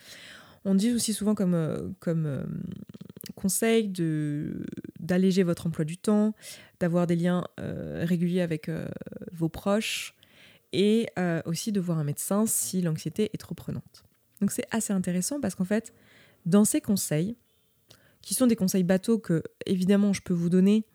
On 0.66 0.74
dit 0.74 0.92
aussi 0.92 1.14
souvent 1.14 1.36
comme, 1.36 1.54
euh, 1.54 1.90
comme 2.00 2.26
euh, 2.26 2.44
conseil 3.36 3.94
d'alléger 5.00 5.44
votre 5.44 5.68
emploi 5.68 5.86
du 5.86 5.98
temps, 5.98 6.34
d'avoir 6.80 7.06
des 7.06 7.16
liens 7.16 7.46
euh, 7.60 8.04
réguliers 8.06 8.42
avec 8.42 8.70
vos 9.32 9.50
proches 9.50 10.16
et 10.74 11.08
aussi 11.46 11.72
de 11.72 11.80
voir 11.80 12.00
un 12.00 12.04
médecin 12.04 12.46
si 12.46 12.82
l'anxiété 12.82 13.30
est 13.34 13.38
trop 13.38 13.56
prenante. 13.56 14.04
Donc 14.42 14.52
c'est 14.52 14.66
assez 14.72 14.92
intéressant 14.92 15.40
parce 15.40 15.56
qu'en 15.56 15.64
fait, 15.64 15.94
dans 16.46 16.66
ces 16.66 16.82
conseils, 16.82 17.38
qui 18.22 18.34
sont 18.34 18.48
des 18.48 18.56
conseils 18.56 18.84
bateaux 18.84 19.20
que 19.20 19.44
évidemment 19.66 20.12
je 20.12 20.22
peux 20.22 20.34
vous 20.34 20.50
donner, 20.50 20.86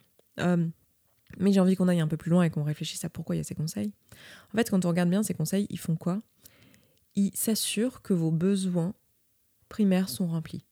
mais 1.39 1.53
j'ai 1.53 1.61
envie 1.61 1.77
qu'on 1.77 1.89
aille 1.89 2.01
un 2.01 2.09
peu 2.09 2.17
plus 2.17 2.31
loin 2.31 2.43
et 2.43 2.51
qu'on 2.51 2.63
réfléchisse 2.63 3.05
à 3.05 3.09
pourquoi 3.09 3.35
il 3.35 3.39
y 3.39 3.41
a 3.41 3.45
ces 3.45 3.55
conseils. 3.55 3.93
En 4.53 4.57
fait, 4.57 4.71
quand 4.71 4.85
on 4.85 4.89
regarde 4.89 5.11
bien 5.11 5.23
ces 5.23 5.35
conseils, 5.35 5.67
ils 5.71 5.79
font 5.79 5.97
quoi? 5.97 6.23
Ils 7.17 7.35
s'assurent 7.35 8.03
que 8.03 8.13
vos 8.13 8.31
besoins 8.31 8.95
primaires 9.69 10.09
sont 10.09 10.27
remplis. 10.27 10.65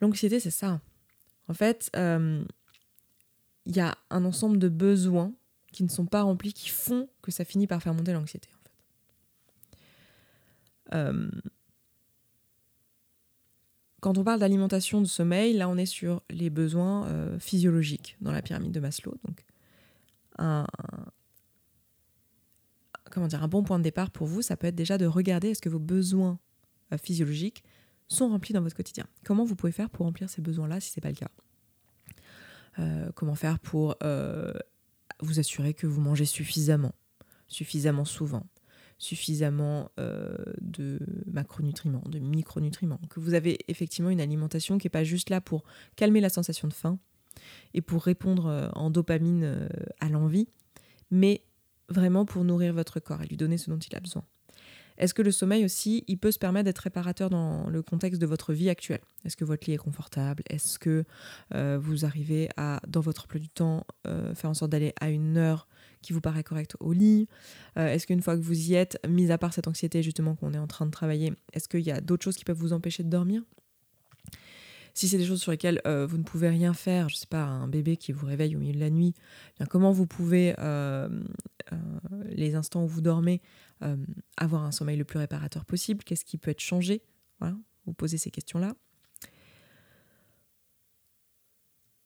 L'anxiété, 0.00 0.40
c'est 0.40 0.50
ça. 0.50 0.80
En 1.48 1.54
fait, 1.54 1.90
euh, 1.96 2.44
il 3.66 3.76
y 3.76 3.80
a 3.80 3.96
un 4.10 4.24
ensemble 4.24 4.58
de 4.58 4.68
besoins 4.68 5.32
qui 5.72 5.82
ne 5.82 5.88
sont 5.88 6.06
pas 6.06 6.22
remplis 6.22 6.52
qui 6.52 6.68
font 6.68 7.08
que 7.22 7.30
ça 7.30 7.44
finit 7.44 7.66
par 7.66 7.82
faire 7.82 7.94
monter 7.94 8.12
l'anxiété. 8.12 8.48
En 8.54 8.62
fait. 8.62 8.70
Euh, 10.96 11.30
quand 14.04 14.18
on 14.18 14.22
parle 14.22 14.38
d'alimentation, 14.38 15.00
de 15.00 15.06
sommeil, 15.06 15.54
là 15.54 15.66
on 15.66 15.78
est 15.78 15.86
sur 15.86 16.22
les 16.28 16.50
besoins 16.50 17.06
euh, 17.06 17.38
physiologiques 17.38 18.18
dans 18.20 18.32
la 18.32 18.42
pyramide 18.42 18.70
de 18.70 18.78
Maslow. 18.78 19.14
Donc 19.26 19.46
un, 20.36 20.66
comment 23.10 23.28
dire, 23.28 23.42
un 23.42 23.48
bon 23.48 23.62
point 23.62 23.78
de 23.78 23.82
départ 23.82 24.10
pour 24.10 24.26
vous, 24.26 24.42
ça 24.42 24.58
peut 24.58 24.66
être 24.66 24.74
déjà 24.74 24.98
de 24.98 25.06
regarder 25.06 25.52
est-ce 25.52 25.62
que 25.62 25.70
vos 25.70 25.78
besoins 25.78 26.38
euh, 26.92 26.98
physiologiques 26.98 27.64
sont 28.08 28.28
remplis 28.28 28.52
dans 28.52 28.60
votre 28.60 28.76
quotidien. 28.76 29.06
Comment 29.24 29.46
vous 29.46 29.56
pouvez 29.56 29.72
faire 29.72 29.88
pour 29.88 30.04
remplir 30.04 30.28
ces 30.28 30.42
besoins-là 30.42 30.80
si 30.80 30.90
ce 30.90 31.00
n'est 31.00 31.02
pas 31.02 31.08
le 31.08 31.14
cas? 31.14 31.30
Euh, 32.80 33.10
Comment 33.14 33.36
faire 33.36 33.58
pour 33.58 33.96
vous 35.22 35.38
assurer 35.38 35.72
que 35.72 35.86
vous 35.86 36.02
mangez 36.02 36.26
suffisamment, 36.26 36.92
suffisamment 37.48 38.04
souvent? 38.04 38.44
Suffisamment 38.98 39.90
euh, 39.98 40.36
de 40.60 40.98
macronutriments, 41.26 42.02
de 42.06 42.18
micronutriments, 42.18 43.00
que 43.10 43.20
vous 43.20 43.34
avez 43.34 43.58
effectivement 43.68 44.10
une 44.10 44.20
alimentation 44.20 44.78
qui 44.78 44.86
n'est 44.86 44.90
pas 44.90 45.04
juste 45.04 45.30
là 45.30 45.40
pour 45.40 45.64
calmer 45.96 46.20
la 46.20 46.28
sensation 46.28 46.68
de 46.68 46.72
faim 46.72 46.98
et 47.74 47.80
pour 47.80 48.04
répondre 48.04 48.46
euh, 48.46 48.68
en 48.74 48.90
dopamine 48.90 49.44
euh, 49.44 49.68
à 50.00 50.08
l'envie, 50.08 50.48
mais 51.10 51.42
vraiment 51.88 52.24
pour 52.24 52.44
nourrir 52.44 52.72
votre 52.72 53.00
corps 53.00 53.22
et 53.22 53.26
lui 53.26 53.36
donner 53.36 53.58
ce 53.58 53.70
dont 53.70 53.78
il 53.78 53.94
a 53.96 54.00
besoin. 54.00 54.24
Est-ce 54.96 55.12
que 55.12 55.22
le 55.22 55.32
sommeil 55.32 55.64
aussi, 55.64 56.04
il 56.06 56.18
peut 56.18 56.30
se 56.30 56.38
permettre 56.38 56.66
d'être 56.66 56.78
réparateur 56.78 57.28
dans 57.28 57.68
le 57.68 57.82
contexte 57.82 58.20
de 58.20 58.26
votre 58.26 58.52
vie 58.52 58.70
actuelle? 58.70 59.00
Est-ce 59.24 59.36
que 59.36 59.44
votre 59.44 59.66
lit 59.66 59.74
est 59.74 59.78
confortable? 59.78 60.44
Est-ce 60.48 60.78
que 60.78 61.04
vous 61.50 62.04
arrivez 62.04 62.48
à, 62.56 62.80
dans 62.86 63.00
votre 63.00 63.24
emploi 63.24 63.40
du 63.40 63.48
temps, 63.48 63.88
faire 64.04 64.50
en 64.50 64.54
sorte 64.54 64.70
d'aller 64.70 64.92
à 65.00 65.10
une 65.10 65.36
heure 65.36 65.66
qui 66.04 66.12
vous 66.12 66.20
paraît 66.20 66.44
correcte 66.44 66.76
au 66.80 66.92
lit. 66.92 67.26
Euh, 67.78 67.88
Est-ce 67.88 68.06
qu'une 68.06 68.22
fois 68.22 68.36
que 68.36 68.42
vous 68.42 68.70
y 68.70 68.74
êtes, 68.74 68.98
mis 69.08 69.30
à 69.30 69.38
part 69.38 69.52
cette 69.52 69.68
anxiété 69.68 70.02
justement 70.02 70.36
qu'on 70.36 70.52
est 70.54 70.58
en 70.58 70.66
train 70.66 70.86
de 70.86 70.90
travailler, 70.90 71.32
est-ce 71.52 71.68
qu'il 71.68 71.80
y 71.80 71.90
a 71.90 72.00
d'autres 72.00 72.24
choses 72.24 72.36
qui 72.36 72.44
peuvent 72.44 72.58
vous 72.58 72.72
empêcher 72.72 73.02
de 73.02 73.10
dormir? 73.10 73.42
Si 74.96 75.08
c'est 75.08 75.18
des 75.18 75.26
choses 75.26 75.42
sur 75.42 75.50
lesquelles 75.50 75.80
vous 75.84 76.18
ne 76.18 76.22
pouvez 76.22 76.48
rien 76.48 76.72
faire, 76.72 77.08
je 77.08 77.16
ne 77.16 77.18
sais 77.18 77.26
pas, 77.26 77.42
un 77.42 77.66
bébé 77.66 77.96
qui 77.96 78.12
vous 78.12 78.26
réveille 78.26 78.54
au 78.54 78.60
milieu 78.60 78.74
de 78.74 78.78
la 78.78 78.90
nuit, 78.90 79.12
eh 79.60 79.64
comment 79.64 79.90
vous 79.90 80.06
pouvez, 80.06 80.54
les 82.28 82.54
instants 82.54 82.84
où 82.84 82.86
vous 82.86 83.00
dormez, 83.00 83.40
euh, 83.82 83.96
avoir 84.36 84.64
un 84.64 84.70
sommeil 84.70 84.96
le 84.96 85.04
plus 85.04 85.18
réparateur 85.18 85.64
possible, 85.64 86.04
qu'est-ce 86.04 86.24
qui 86.24 86.38
peut 86.38 86.50
être 86.50 86.60
changé? 86.60 87.02
Voilà, 87.40 87.56
vous 87.86 87.92
posez 87.92 88.18
ces 88.18 88.30
questions-là. 88.30 88.74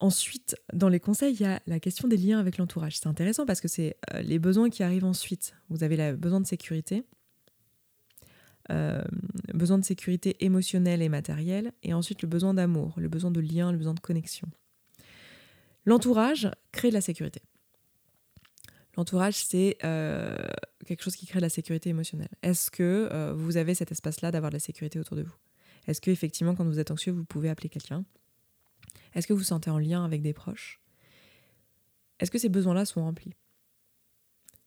Ensuite, 0.00 0.54
dans 0.72 0.88
les 0.88 1.00
conseils, 1.00 1.34
il 1.34 1.40
y 1.40 1.44
a 1.44 1.60
la 1.66 1.80
question 1.80 2.06
des 2.06 2.16
liens 2.16 2.38
avec 2.38 2.58
l'entourage. 2.58 2.98
C'est 2.98 3.08
intéressant 3.08 3.46
parce 3.46 3.60
que 3.60 3.68
c'est 3.68 3.96
euh, 4.14 4.22
les 4.22 4.38
besoins 4.38 4.70
qui 4.70 4.82
arrivent 4.82 5.04
ensuite. 5.04 5.54
Vous 5.70 5.82
avez 5.82 5.96
le 5.96 6.16
besoin 6.16 6.40
de 6.40 6.46
sécurité, 6.46 7.04
euh, 8.70 9.02
besoin 9.54 9.78
de 9.78 9.84
sécurité 9.84 10.36
émotionnelle 10.44 11.02
et 11.02 11.08
matérielle, 11.08 11.72
et 11.82 11.94
ensuite 11.94 12.22
le 12.22 12.28
besoin 12.28 12.54
d'amour, 12.54 12.94
le 12.96 13.08
besoin 13.08 13.30
de 13.30 13.40
lien, 13.40 13.72
le 13.72 13.78
besoin 13.78 13.94
de 13.94 14.00
connexion. 14.00 14.46
L'entourage 15.84 16.50
crée 16.70 16.90
de 16.90 16.94
la 16.94 17.00
sécurité. 17.00 17.40
L'entourage, 18.96 19.36
c'est 19.36 19.78
euh, 19.84 20.36
quelque 20.84 21.02
chose 21.02 21.16
qui 21.16 21.24
crée 21.24 21.38
de 21.38 21.44
la 21.44 21.48
sécurité 21.48 21.88
émotionnelle. 21.88 22.28
Est-ce 22.42 22.70
que 22.70 23.08
euh, 23.10 23.32
vous 23.32 23.56
avez 23.56 23.74
cet 23.74 23.90
espace-là 23.90 24.30
d'avoir 24.30 24.50
de 24.50 24.56
la 24.56 24.60
sécurité 24.60 24.98
autour 24.98 25.16
de 25.16 25.22
vous? 25.22 25.36
Est-ce 25.86 26.00
que 26.00 26.10
effectivement, 26.10 26.54
quand 26.54 26.64
vous 26.64 26.78
êtes 26.78 26.90
anxieux, 26.90 27.12
vous 27.12 27.24
pouvez 27.24 27.48
appeler 27.48 27.68
quelqu'un? 27.68 28.04
Est-ce 29.14 29.26
que 29.26 29.32
vous 29.32 29.38
vous 29.38 29.44
sentez 29.44 29.70
en 29.70 29.78
lien 29.78 30.04
avec 30.04 30.22
des 30.22 30.32
proches? 30.32 30.80
Est-ce 32.20 32.30
que 32.30 32.38
ces 32.38 32.48
besoins-là 32.48 32.84
sont 32.84 33.02
remplis? 33.02 33.34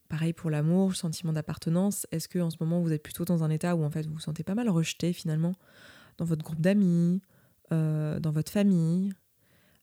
Pareil 0.08 0.32
pour 0.32 0.50
l'amour, 0.50 0.90
le 0.90 0.94
sentiment 0.94 1.32
d'appartenance. 1.32 2.06
Est-ce 2.10 2.28
que 2.28 2.38
en 2.38 2.50
ce 2.50 2.56
moment, 2.60 2.80
vous 2.80 2.92
êtes 2.92 3.02
plutôt 3.02 3.24
dans 3.24 3.44
un 3.44 3.50
état 3.50 3.76
où 3.76 3.82
en 3.82 3.90
fait 3.90 4.06
vous 4.06 4.14
vous 4.14 4.20
sentez 4.20 4.44
pas 4.44 4.54
mal 4.54 4.68
rejeté 4.68 5.12
finalement 5.12 5.54
dans 6.18 6.24
votre 6.24 6.44
groupe 6.44 6.60
d'amis, 6.60 7.22
euh, 7.72 8.20
dans 8.20 8.30
votre 8.30 8.52
famille, 8.52 9.12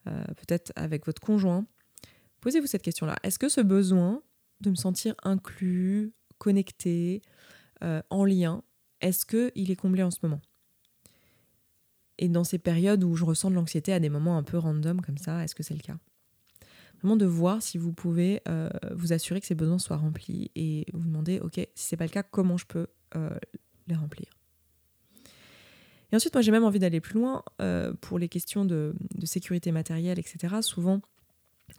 peut-être 0.06 0.72
avec 0.76 1.06
votre 1.06 1.22
conjoint? 1.22 1.68
Posez-vous 2.42 2.68
cette 2.68 2.82
question-là. 2.82 3.16
Est-ce 3.24 3.38
que 3.38 3.50
ce 3.50 3.62
besoin 3.62 4.24
de 4.62 4.70
me 4.70 4.76
sentir 4.76 5.14
inclus, 5.24 6.14
connecté, 6.38 7.22
euh, 7.84 8.02
en 8.10 8.26
lien, 8.26 8.64
est-ce 9.02 9.26
qu'il 9.26 9.72
est 9.72 9.76
comblé 9.76 10.04
en 10.04 10.12
ce 10.12 10.20
moment? 10.24 10.42
Et 12.20 12.28
dans 12.28 12.44
ces 12.44 12.60
périodes 12.60 13.04
où 13.04 13.16
je 13.16 13.24
ressens 13.24 13.50
de 13.50 13.56
l'anxiété 13.56 13.94
à 13.94 14.00
des 14.00 14.10
moments 14.10 14.38
un 14.38 14.44
peu 14.44 14.58
random 14.58 15.02
comme 15.02 15.18
ça, 15.18 15.44
est-ce 15.44 15.56
que 15.56 15.64
c'est 15.64 15.74
le 15.74 15.80
cas? 15.80 15.98
Vraiment 17.02 17.16
de 17.16 17.26
voir 17.26 17.64
si 17.64 17.78
vous 17.78 17.94
pouvez 17.94 18.42
euh, 18.50 18.70
vous 18.94 19.14
assurer 19.14 19.40
que 19.40 19.48
ces 19.48 19.56
besoins 19.56 19.80
soient 19.80 19.96
remplis 19.96 20.52
et 20.54 20.86
vous 20.94 21.08
demander, 21.08 21.40
ok, 21.40 21.56
si 21.56 21.70
c'est 21.76 21.96
pas 21.96 22.04
le 22.04 22.12
cas, 22.12 22.24
comment 22.24 22.58
je 22.58 22.66
peux 22.66 22.88
euh, 23.16 23.30
les 23.88 23.96
remplir? 23.96 24.28
Et 26.12 26.16
ensuite, 26.16 26.34
moi, 26.34 26.42
j'ai 26.42 26.52
même 26.52 26.66
envie 26.66 26.80
d'aller 26.80 27.00
plus 27.00 27.20
loin 27.20 27.44
pour 28.02 28.20
les 28.20 28.28
questions 28.28 28.66
de, 28.66 28.96
de, 29.16 29.26
sécurité 29.28 29.72
matérielle, 29.72 30.18
etc. 30.18 30.56
Souvent, 30.62 31.02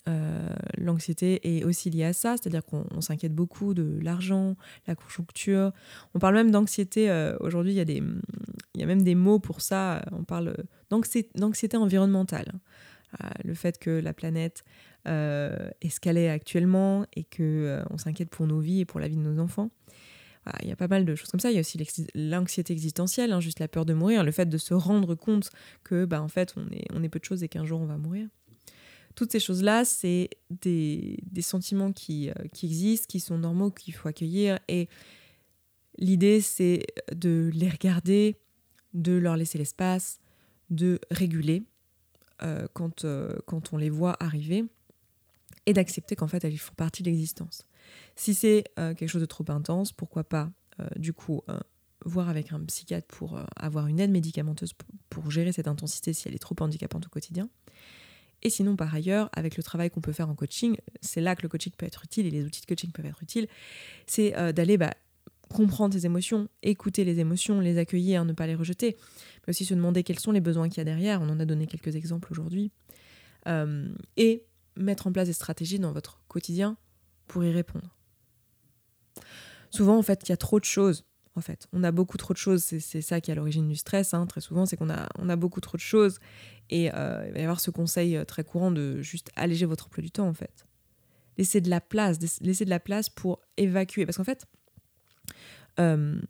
euh, 0.09 0.49
l'anxiété 0.79 1.59
est 1.59 1.65
aussi 1.65 1.91
liée 1.91 2.05
à 2.05 2.13
ça, 2.13 2.37
c'est-à-dire 2.37 2.65
qu'on 2.65 3.01
s'inquiète 3.01 3.35
beaucoup 3.35 3.75
de 3.75 3.99
l'argent, 4.03 4.57
la 4.87 4.95
conjoncture. 4.95 5.73
On 6.15 6.19
parle 6.19 6.35
même 6.35 6.51
d'anxiété. 6.51 7.11
Euh, 7.11 7.37
aujourd'hui, 7.41 7.73
il 7.73 7.77
y, 7.77 7.81
a 7.81 8.01
y 8.79 8.83
a 8.83 8.87
même 8.87 9.03
des 9.03 9.15
mots 9.15 9.39
pour 9.39 9.61
ça. 9.61 10.03
On 10.13 10.25
parle 10.25 10.55
d'anxiété 10.91 11.77
environnementale. 11.77 12.53
Euh, 13.23 13.29
le 13.45 13.55
fait 13.55 13.79
que 13.79 13.91
la 13.91 14.13
planète 14.13 14.65
est 15.07 15.89
ce 15.89 15.99
qu'elle 15.99 16.19
est 16.19 16.29
actuellement 16.29 17.07
et 17.15 17.25
qu'on 17.25 17.83
on 17.91 17.99
s'inquiète 17.99 18.29
pour 18.29 18.47
nos 18.47 18.61
vies 18.61 18.81
et 18.81 18.85
pour 18.85 19.01
la 19.01 19.09
vie 19.09 19.17
de 19.17 19.23
nos 19.23 19.41
enfants. 19.41 19.71
il 20.63 20.69
y 20.69 20.73
a 20.73 20.77
pas 20.77 20.89
mal 20.89 21.07
de 21.07 21.15
choses 21.15 21.31
comme 21.31 21.41
ça. 21.41 21.51
Il 21.51 21.55
y 21.55 21.57
a 21.57 21.61
aussi 21.61 21.79
l'anxiété 22.15 22.73
existentielle, 22.75 23.33
hein, 23.33 23.41
juste 23.41 23.61
la 23.61 23.69
peur 23.69 23.87
de 23.87 23.95
mourir, 23.95 24.25
le 24.25 24.31
fait 24.31 24.47
de 24.47 24.59
se 24.59 24.75
rendre 24.75 25.15
compte 25.15 25.51
que, 25.85 26.05
bah, 26.05 26.21
en 26.21 26.29
fait, 26.29 26.55
on 26.93 27.03
est 27.03 27.09
peu 27.09 27.19
de 27.19 27.25
choses 27.25 27.43
et 27.43 27.49
qu'un 27.49 27.65
jour 27.65 27.81
on 27.81 27.87
va 27.87 27.97
mourir. 27.97 28.29
Toutes 29.21 29.33
ces 29.33 29.39
choses-là, 29.39 29.85
c'est 29.85 30.31
des, 30.49 31.19
sentiments 31.43 31.93
qui, 31.93 32.31
euh, 32.31 32.33
qui 32.55 32.65
existent, 32.65 33.05
qui 33.07 33.21
sont 33.21 33.37
normaux, 33.37 33.71
qu'il 33.71 33.93
faut 33.93 34.09
accueillir. 34.09 34.59
Et 34.67 34.89
l'idée, 35.99 36.41
c'est 36.41 36.87
de 37.15 37.51
les 37.53 37.69
regarder, 37.69 38.39
de 38.95 39.13
leur 39.13 39.37
laisser 39.37 39.59
l'espace, 39.59 40.21
de 40.71 40.99
réguler 41.11 41.65
euh, 42.43 42.67
euh, 43.05 43.39
quand 43.45 43.73
on 43.75 43.77
les 43.77 43.91
voit 43.91 44.17
arriver 44.21 44.65
et 45.67 45.75
d'accepter 45.75 46.17
qu'en 46.17 46.27
fait, 46.27 46.43
elles 46.43 46.57
font 46.57 46.73
partie 46.75 47.03
de 47.03 47.11
l'existence. 47.11 47.67
Si 48.17 48.33
c'est 48.33 48.65
quelque 48.77 49.07
chose 49.07 49.21
de 49.21 49.27
trop 49.27 49.45
intense, 49.49 49.93
pourquoi 49.93 50.25
pas, 50.25 50.51
du 50.97 51.13
coup, 51.13 51.43
voir 52.07 52.31
avec 52.31 52.53
un 52.53 52.65
psychiatre 52.65 53.07
pour 53.07 53.39
avoir 53.55 53.87
une 53.87 54.01
aide 54.01 54.13
médicamenteuse 54.13 54.73
pour 55.11 55.31
gérer 55.31 55.53
cette 55.53 55.69
intensité 55.69 56.15
si 56.15 56.27
elle 56.27 56.35
est 56.35 56.39
trop 56.39 56.57
handicapante 56.61 57.05
au 57.05 57.11
quotidien. 57.11 57.51
Et 58.43 58.51
sinon, 58.51 58.77
par 58.77 58.95
ailleurs, 58.95 59.29
avec 59.33 59.57
le 59.57 59.63
travail 59.63 59.91
qu'on 59.91 60.01
peut 60.01 60.13
faire 60.13 60.29
en 60.31 60.35
coaching, 60.35 60.77
c'est 61.01 61.21
là 61.21 61.37
que 61.37 61.43
le 61.43 61.49
coaching 61.49 61.73
peut 61.77 61.87
être 61.87 62.05
utile 62.05 62.27
et 62.27 62.31
les 62.31 62.45
outils 62.45 62.61
de 62.63 62.67
coaching 62.67 62.91
peuvent 62.91 63.07
être 63.07 63.23
utiles, 63.23 63.49
c'est 64.07 64.37
euh, 64.37 64.53
d'aller 64.53 64.79
bah, 64.79 64.95
comprendre 65.49 65.95
ses 65.95 66.07
émotions, 66.07 66.49
écouter 66.63 67.05
les 67.05 67.19
émotions, 67.19 67.61
les 67.61 67.79
accueillir, 67.79 68.25
ne 68.25 68.33
pas 68.33 68.47
les 68.47 68.55
rejeter, 68.55 68.97
mais 69.47 69.51
aussi 69.51 69.65
se 69.65 69.75
demander 69.75 70.03
quels 70.03 70.19
sont 70.19 70.33
les 70.33 70.41
besoins 70.41 70.69
qu'il 70.69 70.79
y 70.79 70.81
a 70.81 70.85
derrière. 70.85 71.21
On 71.21 71.29
en 71.29 71.41
a 71.41 71.45
donné 71.45 71.67
quelques 71.67 71.97
exemples 71.97 72.33
aujourd'hui. 72.33 72.71
Et 74.17 74.45
mettre 74.77 75.07
en 75.07 75.13
place 75.13 75.29
des 75.29 75.33
stratégies 75.33 75.79
dans 75.79 75.93
votre 75.93 76.21
quotidien 76.29 76.77
pour 77.27 77.45
y 77.45 77.53
répondre. 77.53 77.97
Souvent, 79.71 79.99
en 79.99 80.03
fait, 80.03 80.23
il 80.27 80.31
y 80.31 80.33
a 80.33 80.37
trop 80.37 80.59
de 80.59 80.65
choses 80.65 81.05
On 81.73 81.85
a 81.85 81.93
beaucoup 81.93 82.17
trop 82.17 82.33
de 82.35 82.39
choses, 82.39 82.63
c'est 82.63 83.01
ça 83.01 83.21
qui 83.21 83.31
est 83.31 83.33
à 83.33 83.35
l'origine 83.35 83.69
du 83.69 83.77
stress, 83.77 84.15
hein, 84.15 84.27
très 84.27 84.41
souvent, 84.41 84.67
c'est 84.67 84.77
qu'on 84.77 84.91
a, 84.91 85.09
on 85.19 85.29
a 85.29 85.37
beaucoup 85.37 85.61
trop 85.61 85.77
de 85.77 85.83
choses. 85.83 86.19
Et 86.71 86.93
euh, 86.95 87.25
il 87.27 87.33
va 87.33 87.41
y 87.41 87.43
avoir 87.43 87.61
ce 87.61 87.71
conseil 87.71 88.17
euh, 88.17 88.25
très 88.25 88.45
courant 88.45 88.71
de 88.71 89.03
juste 89.03 89.31
alléger 89.37 89.67
votre 89.67 89.87
emploi 89.87 90.03
du 90.03 90.11
temps, 90.11 90.29
en 90.29 90.35
fait. 90.35 90.67
Laissez 91.37 91.61
de 91.61 91.71
la 91.71 91.81
place, 91.81 92.19
laissez 92.41 92.65
de 92.65 92.71
la 92.71 92.81
place 92.81 93.09
pour 93.09 93.41
évacuer. 93.57 94.07
Parce 94.07 94.19
qu'en 94.19 94.25
fait, 94.25 94.47
euh, 95.79 96.21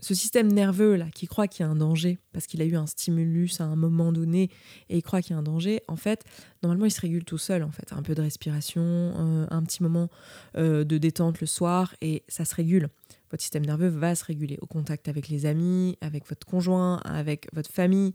ce 0.00 0.14
système 0.14 0.52
nerveux 0.52 0.96
là 0.96 1.06
qui 1.14 1.26
croit 1.26 1.48
qu'il 1.48 1.64
y 1.64 1.68
a 1.68 1.70
un 1.70 1.76
danger 1.76 2.18
parce 2.32 2.46
qu'il 2.46 2.62
a 2.62 2.64
eu 2.64 2.76
un 2.76 2.86
stimulus 2.86 3.60
à 3.60 3.64
un 3.64 3.76
moment 3.76 4.12
donné 4.12 4.50
et 4.88 4.98
il 4.98 5.02
croit 5.02 5.22
qu'il 5.22 5.32
y 5.32 5.36
a 5.36 5.38
un 5.38 5.42
danger, 5.42 5.82
en 5.88 5.96
fait, 5.96 6.24
normalement 6.62 6.86
il 6.86 6.90
se 6.90 7.00
régule 7.00 7.24
tout 7.24 7.38
seul 7.38 7.62
en 7.62 7.70
fait, 7.70 7.92
un 7.92 8.02
peu 8.02 8.14
de 8.14 8.22
respiration, 8.22 9.46
un 9.50 9.62
petit 9.62 9.82
moment 9.82 10.08
de 10.54 10.98
détente 10.98 11.40
le 11.40 11.46
soir 11.46 11.94
et 12.00 12.24
ça 12.28 12.44
se 12.44 12.54
régule 12.54 12.88
votre 13.30 13.42
système 13.42 13.64
nerveux 13.64 13.88
va 13.88 14.14
se 14.14 14.24
réguler 14.24 14.58
au 14.60 14.66
contact 14.66 15.08
avec 15.08 15.28
les 15.28 15.46
amis, 15.46 15.96
avec 16.00 16.28
votre 16.28 16.46
conjoint, 16.46 16.96
avec 16.98 17.48
votre 17.52 17.70
famille. 17.70 18.14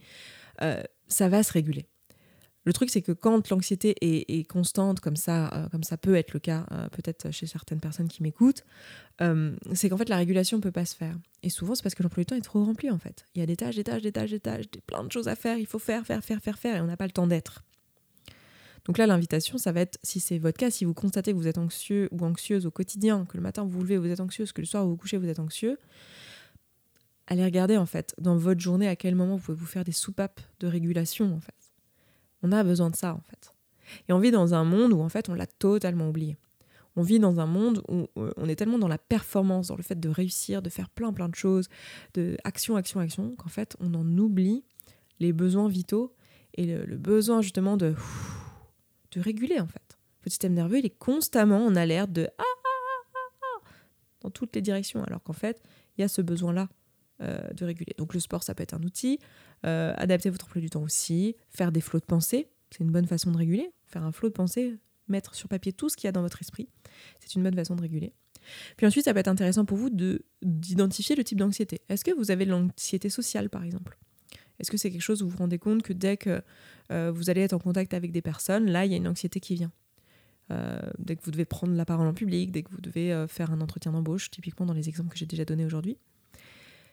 Euh, 0.62 0.84
ça 1.08 1.30
va 1.30 1.44
se 1.44 1.54
réguler. 1.54 1.88
Le 2.66 2.74
truc, 2.74 2.90
c'est 2.90 3.02
que 3.02 3.12
quand 3.12 3.50
l'anxiété 3.50 3.96
est, 4.02 4.44
constante, 4.46 5.00
comme 5.00 5.16
ça, 5.16 5.54
euh, 5.54 5.70
comme 5.70 5.84
ça 5.84 5.98
peut 5.98 6.16
être 6.16 6.34
le 6.34 6.40
cas 6.40 6.66
euh, 6.72 6.90
peut-être 6.90 7.32
chez 7.32 7.46
certaines 7.46 7.80
personnes 7.80 8.08
qui 8.08 8.24
m'écoutent, 8.24 8.64
c'est 9.74 9.90
qu'en 9.90 9.98
fait 9.98 10.10
la 10.10 10.18
régulation 10.18 10.58
ne 10.58 10.62
peut 10.62 10.72
pas 10.72 10.86
se 10.86 10.96
faire. 10.96 11.16
Et 11.44 11.50
souvent, 11.50 11.76
c'est 11.76 11.84
parce 11.84 11.96
que 11.96 12.04
l'emploi 12.04 12.24
du 12.24 12.26
temps 12.26 12.36
est 12.36 12.42
trop 12.42 12.66
rempli 12.66 12.90
en 12.90 13.00
fait. 13.00 13.26
Il 13.36 13.40
y 13.40 13.44
a 13.44 13.46
des 13.46 13.56
tâches, 13.56 13.76
des 13.76 13.84
tâches, 13.84 14.02
des 14.02 14.12
tâches, 14.12 14.32
des 14.32 14.40
tâches, 14.40 14.66
plein 14.88 15.04
de 15.04 15.12
choses 15.12 15.28
à 15.28 15.36
faire. 15.36 15.58
Il 15.58 15.68
faut 15.68 15.80
faire, 15.80 16.06
faire, 16.06 16.24
faire, 16.24 16.42
faire, 16.42 16.58
faire, 16.58 16.76
et 16.76 16.82
on 16.82 16.88
n'a 16.88 16.98
pas 16.98 17.06
le 17.06 17.12
temps 17.12 17.28
d'être. 17.28 17.64
Donc 18.86 19.00
là, 19.00 19.08
l'invitation, 19.08 19.58
ça 19.58 19.72
va 19.72 19.82
être, 19.82 19.98
si 20.04 20.20
c'est 20.20 20.38
votre 20.38 20.58
cas, 20.58 20.70
si 20.70 20.86
vous 20.86 20.94
constatez 20.94 21.32
que 21.32 21.38
vous 21.38 21.48
êtes 21.48 21.58
anxieux 21.58 22.08
ou 22.12 22.24
anxieuse 22.24 22.66
au 22.66 22.72
quotidien, 22.72 23.26
que 23.26 23.36
le 23.36 23.42
matin 23.42 23.64
vous 23.64 23.72
vous 23.72 23.82
levez, 23.82 23.98
vous 23.98 24.10
êtes 24.10 24.20
anxieuse, 24.20 24.52
que 24.52 24.62
le 24.62 24.68
soir 24.68 24.84
vous 24.84 24.92
vous 24.92 24.98
couchez, 24.98 25.18
vous 25.18 25.28
êtes 25.28 25.40
anxieux, 25.40 25.80
allez 27.28 27.44
regarder 27.44 27.78
en 27.78 27.88
fait 27.88 28.14
dans 28.20 28.38
votre 28.38 28.62
journée 28.62 28.88
à 28.88 28.96
quel 28.96 29.16
moment 29.16 29.38
vous 29.38 29.42
pouvez 29.42 29.58
vous 29.58 29.66
faire 29.66 29.84
des 29.84 29.92
soupapes 29.92 30.40
de 30.60 30.68
régulation 30.68 31.34
en 31.34 31.40
fait. 31.40 31.65
On 32.46 32.52
a 32.52 32.64
besoin 32.64 32.90
de 32.90 32.96
ça 32.96 33.14
en 33.14 33.22
fait. 33.22 33.54
Et 34.08 34.14
on 34.14 34.20
vit 34.20 34.32
dans 34.32 34.54
un 34.54 34.64
monde 34.64 34.94
où 34.94 35.02
en 35.02 35.10
fait 35.10 35.30
on 35.30 35.34
l'a 35.34 35.48
totalement 35.48 36.10
oublié. 36.10 36.38
On 36.96 37.02
vit 37.02 37.20
dans 37.20 37.40
un 37.40 37.46
monde 37.46 37.82
où 37.90 38.08
euh, 38.18 38.32
on 38.38 38.48
est 38.48 38.56
tellement 38.56 38.80
dans 38.80 38.88
la 38.88 38.98
performance, 38.98 39.68
dans 39.68 39.76
le 39.76 39.84
fait 39.84 40.00
de 40.00 40.10
réussir, 40.10 40.62
de 40.62 40.70
faire 40.70 40.90
plein 40.90 41.12
plein 41.12 41.28
de 41.28 41.36
choses, 41.36 41.68
de 42.14 42.38
action, 42.44 42.76
action, 42.76 43.00
action, 43.00 43.36
qu'en 43.36 43.50
fait 43.50 43.76
on 43.80 43.94
en 43.94 44.18
oublie 44.18 44.64
les 45.20 45.34
besoins 45.34 45.68
vitaux 45.68 46.14
et 46.54 46.66
le 46.66 46.98
besoin 46.98 47.42
justement 47.42 47.78
de 47.78 47.96
de 49.12 49.22
réguler 49.22 49.60
en 49.60 49.68
fait. 49.68 49.98
Votre 50.22 50.32
système 50.32 50.54
nerveux, 50.54 50.80
il 50.80 50.86
est 50.86 50.98
constamment 50.98 51.66
en 51.66 51.76
alerte 51.76 52.12
de 52.12 52.28
ah, 52.38 52.44
ah, 52.44 53.20
ah, 53.44 53.68
dans 54.22 54.30
toutes 54.30 54.56
les 54.56 54.62
directions, 54.62 55.04
alors 55.04 55.22
qu'en 55.24 55.34
fait, 55.34 55.62
il 55.98 56.02
y 56.02 56.04
a 56.04 56.08
ce 56.08 56.22
besoin-là 56.22 56.68
euh, 57.22 57.48
de 57.54 57.66
réguler. 57.66 57.94
Donc 57.98 58.14
le 58.14 58.20
sport, 58.20 58.44
ça 58.44 58.54
peut 58.54 58.64
être 58.64 58.74
un 58.74 58.84
outil. 58.84 59.20
Euh, 59.66 59.94
adapter 59.98 60.30
votre 60.30 60.46
emploi 60.46 60.62
du 60.62 60.70
temps 60.70 60.84
aussi. 60.84 61.36
Faire 61.50 61.72
des 61.72 61.82
flots 61.82 62.00
de 62.00 62.06
pensée, 62.06 62.50
c'est 62.70 62.84
une 62.84 62.92
bonne 62.92 63.08
façon 63.08 63.32
de 63.32 63.38
réguler. 63.38 63.72
Faire 63.88 64.04
un 64.04 64.12
flot 64.12 64.30
de 64.30 64.34
pensée, 64.34 64.78
mettre 65.08 65.34
sur 65.34 65.50
papier 65.50 65.74
tout 65.74 65.90
ce 65.90 65.98
qu'il 65.98 66.08
y 66.08 66.10
a 66.10 66.12
dans 66.12 66.22
votre 66.22 66.42
esprit, 66.42 66.70
c'est 67.20 67.36
une 67.36 67.44
bonne 67.44 67.56
façon 67.56 67.76
de 67.76 67.82
réguler. 67.82 68.14
Puis 68.78 68.86
ensuite, 68.86 69.06
ça 69.06 69.14
peut 69.14 69.20
être 69.20 69.28
intéressant 69.28 69.66
pour 69.66 69.78
vous 69.78 69.90
d'identifier 70.44 71.16
le 71.16 71.24
type 71.24 71.40
d'anxiété. 71.40 71.82
Est-ce 71.90 72.04
que 72.04 72.12
vous 72.12 72.30
avez 72.30 72.46
de 72.46 72.52
l'anxiété 72.52 73.10
sociale, 73.10 73.50
par 73.50 73.64
exemple? 73.64 73.98
Est-ce 74.60 74.70
que 74.70 74.78
c'est 74.78 74.92
quelque 74.92 75.02
chose 75.02 75.24
où 75.24 75.26
vous 75.26 75.32
vous 75.32 75.38
rendez 75.38 75.58
compte 75.58 75.82
que 75.82 75.94
dès 75.94 76.16
que 76.16 76.44
euh, 76.92 77.12
vous 77.12 77.32
allez 77.32 77.42
être 77.42 77.54
en 77.54 77.60
contact 77.60 77.96
avec 77.96 78.12
des 78.12 78.22
personnes, 78.22 78.70
là, 78.70 78.86
il 78.86 78.92
y 78.92 78.94
a 78.94 78.98
une 78.98 79.08
anxiété 79.08 79.40
qui 79.40 79.56
vient? 79.56 79.72
Euh, 80.52 80.80
dès 81.00 81.16
que 81.16 81.24
vous 81.24 81.32
devez 81.32 81.46
prendre 81.46 81.74
la 81.74 81.86
parole 81.86 82.08
en 82.08 82.14
public, 82.14 82.52
dès 82.52 82.62
que 82.62 82.70
vous 82.70 82.82
devez 82.82 83.26
faire 83.28 83.52
un 83.52 83.62
entretien 83.62 83.92
d'embauche, 83.92 84.30
typiquement 84.30 84.68
dans 84.68 84.74
les 84.74 84.90
exemples 84.90 85.10
que 85.10 85.18
j'ai 85.18 85.26
déjà 85.26 85.44
donnés 85.44 85.66
aujourd'hui. 85.66 85.98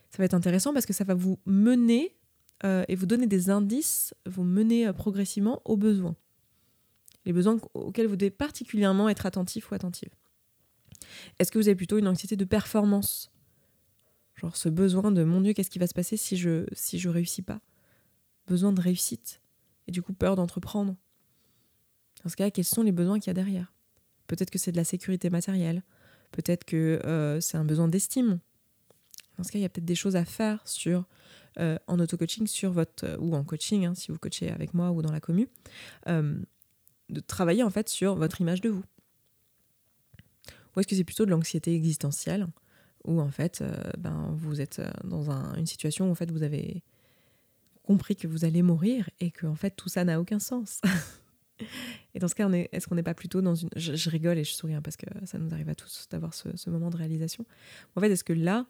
Ça 0.09 0.17
va 0.17 0.25
être 0.25 0.33
intéressant 0.33 0.73
parce 0.73 0.87
que 0.87 0.93
ça 0.93 1.03
va 1.03 1.13
vous 1.13 1.39
mener 1.45 2.15
et 2.63 2.95
vous 2.95 3.05
donner 3.05 3.27
des 3.27 3.49
indices, 3.49 4.13
vous 4.25 4.43
mener 4.43 4.91
progressivement 4.93 5.61
aux 5.65 5.77
besoins. 5.77 6.15
Les 7.25 7.33
besoins 7.33 7.57
auxquels 7.73 8.07
vous 8.07 8.15
devez 8.15 8.31
particulièrement 8.31 9.09
être 9.09 9.25
attentif 9.25 9.71
ou 9.71 9.75
attentive. 9.75 10.09
Est-ce 11.39 11.51
que 11.51 11.57
vous 11.57 11.67
avez 11.67 11.75
plutôt 11.75 11.97
une 11.97 12.07
anxiété 12.07 12.35
de 12.35 12.45
performance? 12.45 13.31
Genre 14.35 14.57
ce 14.57 14.69
besoin 14.69 15.11
de 15.11 15.23
mon 15.23 15.41
Dieu, 15.41 15.53
qu'est-ce 15.53 15.69
qui 15.69 15.79
va 15.79 15.87
se 15.87 15.93
passer 15.93 16.17
si 16.17 16.37
je 16.37 16.65
si 16.73 16.99
je 16.99 17.09
réussis 17.09 17.41
pas? 17.41 17.61
Besoin 18.47 18.73
de 18.73 18.81
réussite 18.81 19.41
et 19.87 19.91
du 19.91 20.01
coup 20.01 20.13
peur 20.13 20.35
d'entreprendre. 20.35 20.95
Dans 22.23 22.29
ce 22.29 22.35
cas, 22.35 22.49
quels 22.49 22.65
sont 22.65 22.83
les 22.83 22.91
besoins 22.91 23.19
qu'il 23.19 23.27
y 23.27 23.31
a 23.31 23.33
derrière? 23.33 23.73
Peut-être 24.27 24.49
que 24.49 24.57
c'est 24.57 24.71
de 24.71 24.77
la 24.77 24.85
sécurité 24.85 25.29
matérielle, 25.29 25.83
peut-être 26.31 26.63
que 26.63 27.01
euh, 27.05 27.41
c'est 27.41 27.57
un 27.57 27.65
besoin 27.65 27.87
d'estime. 27.87 28.39
Dans 29.37 29.43
ce 29.43 29.51
cas, 29.51 29.59
il 29.59 29.61
y 29.61 29.65
a 29.65 29.69
peut-être 29.69 29.85
des 29.85 29.95
choses 29.95 30.15
à 30.15 30.25
faire 30.25 30.65
sur 30.67 31.07
euh, 31.59 31.77
en 31.87 31.99
auto-coaching 31.99 32.47
sur 32.47 32.71
votre 32.71 33.17
ou 33.19 33.35
en 33.35 33.43
coaching 33.43 33.85
hein, 33.85 33.95
si 33.95 34.11
vous 34.11 34.17
coachez 34.17 34.49
avec 34.49 34.73
moi 34.73 34.91
ou 34.91 35.01
dans 35.01 35.11
la 35.11 35.19
commu, 35.19 35.47
euh, 36.07 36.35
de 37.09 37.19
travailler 37.19 37.63
en 37.63 37.69
fait 37.69 37.89
sur 37.89 38.15
votre 38.15 38.41
image 38.41 38.61
de 38.61 38.69
vous. 38.69 38.83
Ou 40.75 40.79
est-ce 40.79 40.87
que 40.87 40.95
c'est 40.95 41.03
plutôt 41.03 41.25
de 41.25 41.31
l'anxiété 41.31 41.75
existentielle 41.75 42.47
où 43.05 43.19
en 43.19 43.29
fait 43.29 43.61
euh, 43.61 43.75
ben, 43.97 44.33
vous 44.37 44.61
êtes 44.61 44.79
euh, 44.79 44.89
dans 45.03 45.29
une 45.55 45.65
situation 45.65 46.07
où 46.07 46.11
en 46.11 46.15
fait 46.15 46.31
vous 46.31 46.43
avez 46.43 46.83
compris 47.83 48.15
que 48.15 48.27
vous 48.27 48.45
allez 48.45 48.61
mourir 48.61 49.09
et 49.19 49.31
que 49.31 49.45
en 49.45 49.55
fait 49.55 49.71
tout 49.71 49.89
ça 49.89 50.03
n'a 50.05 50.19
aucun 50.19 50.39
sens? 50.39 50.81
et 52.15 52.19
dans 52.19 52.27
ce 52.27 52.35
cas, 52.35 52.49
est-ce 52.49 52.87
qu'on 52.87 52.95
n'est 52.95 53.03
pas 53.03 53.13
plutôt 53.13 53.41
dans 53.41 53.55
une... 53.55 53.69
Je, 53.75 54.09
rigole 54.09 54.37
et 54.37 54.43
je 54.43 54.53
souris 54.53 54.73
hein, 54.73 54.81
parce 54.81 54.97
que 54.97 55.05
ça 55.25 55.37
nous 55.37 55.53
arrive 55.53 55.69
à 55.69 55.75
tous 55.75 56.07
d'avoir 56.09 56.33
ce, 56.33 56.69
moment 56.69 56.89
de 56.89 56.97
réalisation. 56.97 57.45
En 57.95 58.01
fait, 58.01 58.09
est-ce 58.09 58.23
que 58.23 58.33
là, 58.33 58.65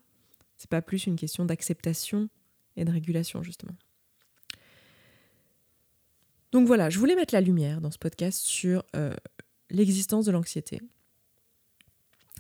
c'est 0.58 0.69
pas 0.69 0.82
plus 0.82 1.06
une 1.06 1.15
question 1.15 1.46
d'acceptation 1.46 2.30
et 2.75 2.86
de 2.86 2.91
régulation 2.91 3.43
justement 3.43 3.75
donc 6.53 6.67
voilà, 6.67 6.91
je 6.91 6.99
voulais 6.99 7.15
mettre 7.15 7.33
la 7.33 7.41
lumière 7.41 7.81
dans 7.81 7.89
ce 7.89 7.97
podcast 7.97 8.39
sur 8.39 8.83
euh, 8.95 9.15
l'existence 9.71 10.25
de 10.25 10.31
l'anxiété, 10.31 10.81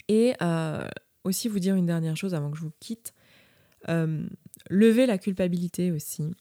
et 0.07 0.35
euh, 0.43 0.87
aussi 1.23 1.47
vous 1.47 1.57
dire 1.57 1.75
une 1.75 1.87
dernière 1.87 2.15
chose 2.15 2.35
avant 2.35 2.51
que 2.51 2.57
je 2.57 2.61
vous 2.61 2.73
quitte. 2.79 3.13
Euh, 3.89 4.25
lever 4.69 5.07
la 5.07 5.17
culpabilité 5.17 5.91
aussi 5.91 6.31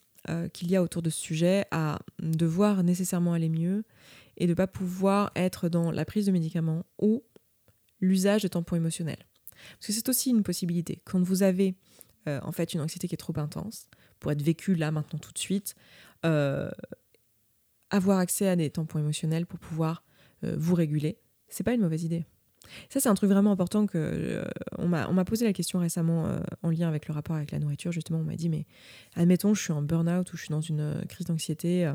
qu'il 0.52 0.70
y 0.70 0.76
a 0.76 0.83
autour 0.85 1.02
de 1.02 1.11
ce 1.11 1.20
sujet 1.20 1.64
à 1.72 1.98
devoir 2.20 2.85
nécessairement 2.85 3.33
aller 3.33 3.48
mieux 3.48 3.83
et 4.37 4.46
de 4.46 4.52
ne 4.52 4.55
pas 4.55 4.68
pouvoir 4.68 5.33
être 5.35 5.68
dans 5.68 5.90
la 5.90 6.05
prise 6.05 6.26
de 6.26 6.31
médicaments 6.31 6.87
ou 7.00 7.24
l'usage 8.00 8.44
de 8.44 8.48
tampons 8.48 8.76
émotionnels. 8.76 9.26
Parce 9.72 9.88
que 9.88 9.92
c'est 9.92 10.09
aussi 10.09 10.31
une 10.31 10.44
possibilité. 10.44 11.02
Quand 11.05 11.20
vous 11.20 11.42
avez 11.42 11.74
en 12.27 12.53
fait 12.53 12.75
une 12.75 12.81
anxiété 12.81 13.09
qui 13.09 13.15
est 13.15 13.19
trop 13.19 13.37
intense, 13.39 13.89
pour 14.21 14.33
être 14.33 14.43
vécue 14.43 14.75
là, 14.75 14.91
maintenant, 14.91 15.19
tout 15.19 15.33
de 15.33 15.39
suite, 15.39 15.75
avoir 17.91 18.19
accès 18.19 18.49
à 18.49 18.57
des 18.57 18.71
tampons 18.71 18.99
émotionnels 18.99 19.47
pour 19.47 19.59
pouvoir 19.59 20.05
vous 20.43 20.75
réguler, 20.75 21.19
c'est 21.49 21.65
pas 21.65 21.75
une 21.75 21.83
mauvaise 21.83 22.05
idée. 22.05 22.25
Ça, 22.89 23.01
c'est 23.01 23.09
un 23.09 23.15
truc 23.15 23.31
vraiment 23.31 23.53
important 23.53 23.87
que 23.87 23.99
euh, 23.99 24.45
on 24.79 24.89
m'a 24.89 25.25
posé 25.25 25.45
la 25.45 25.53
question 25.53 25.79
récemment 25.79 26.27
euh, 26.27 26.39
en 26.63 26.71
lien 26.71 26.89
avec 26.89 27.09
le 27.09 27.15
rapport 27.15 27.37
avec 27.37 27.51
la 27.51 27.59
nourriture. 27.59 27.93
Justement, 27.93 28.21
on 28.21 28.25
m'a 28.25 28.37
dit 28.37 28.49
mais 28.49 28.67
admettons, 29.15 29.55
je 29.55 29.63
suis 29.63 29.73
en 29.73 29.83
burn-out 29.83 30.33
ou 30.33 30.37
je 30.37 30.43
suis 30.43 30.51
dans 30.51 30.61
une 30.61 30.81
euh, 30.81 31.03
crise 31.09 31.27
d'anxiété 31.27 31.91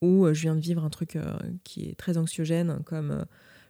ou 0.00 0.26
je 0.32 0.40
viens 0.42 0.54
de 0.54 0.60
vivre 0.60 0.84
un 0.84 0.90
truc 0.90 1.18
qui 1.64 1.88
est 1.88 1.94
très 1.94 2.18
anxiogène 2.18 2.80
comme 2.84 3.24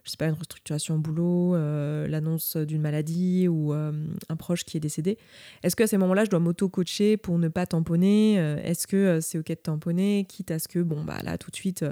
je 0.04 0.10
sais 0.10 0.16
pas, 0.16 0.26
une 0.26 0.34
restructuration 0.34 0.96
au 0.96 0.98
boulot, 0.98 1.54
euh, 1.54 2.08
l'annonce 2.08 2.56
d'une 2.56 2.82
maladie 2.82 3.46
ou 3.46 3.72
euh, 3.72 3.92
un 4.28 4.36
proche 4.36 4.64
qui 4.64 4.76
est 4.76 4.80
décédé. 4.80 5.16
Est-ce 5.62 5.76
qu'à 5.76 5.86
ces 5.86 5.96
moments-là, 5.96 6.24
je 6.24 6.30
dois 6.30 6.40
m'auto-coacher 6.40 7.16
pour 7.16 7.38
ne 7.38 7.48
pas 7.48 7.66
tamponner 7.66 8.38
euh, 8.40 8.56
Est-ce 8.62 8.86
que 8.86 9.20
c'est 9.20 9.38
OK 9.38 9.48
de 9.48 9.54
tamponner 9.54 10.26
Quitte 10.28 10.50
à 10.50 10.58
ce 10.58 10.66
que, 10.66 10.80
bon, 10.80 11.04
bah 11.04 11.18
là, 11.22 11.38
tout 11.38 11.50
de 11.50 11.56
suite, 11.56 11.84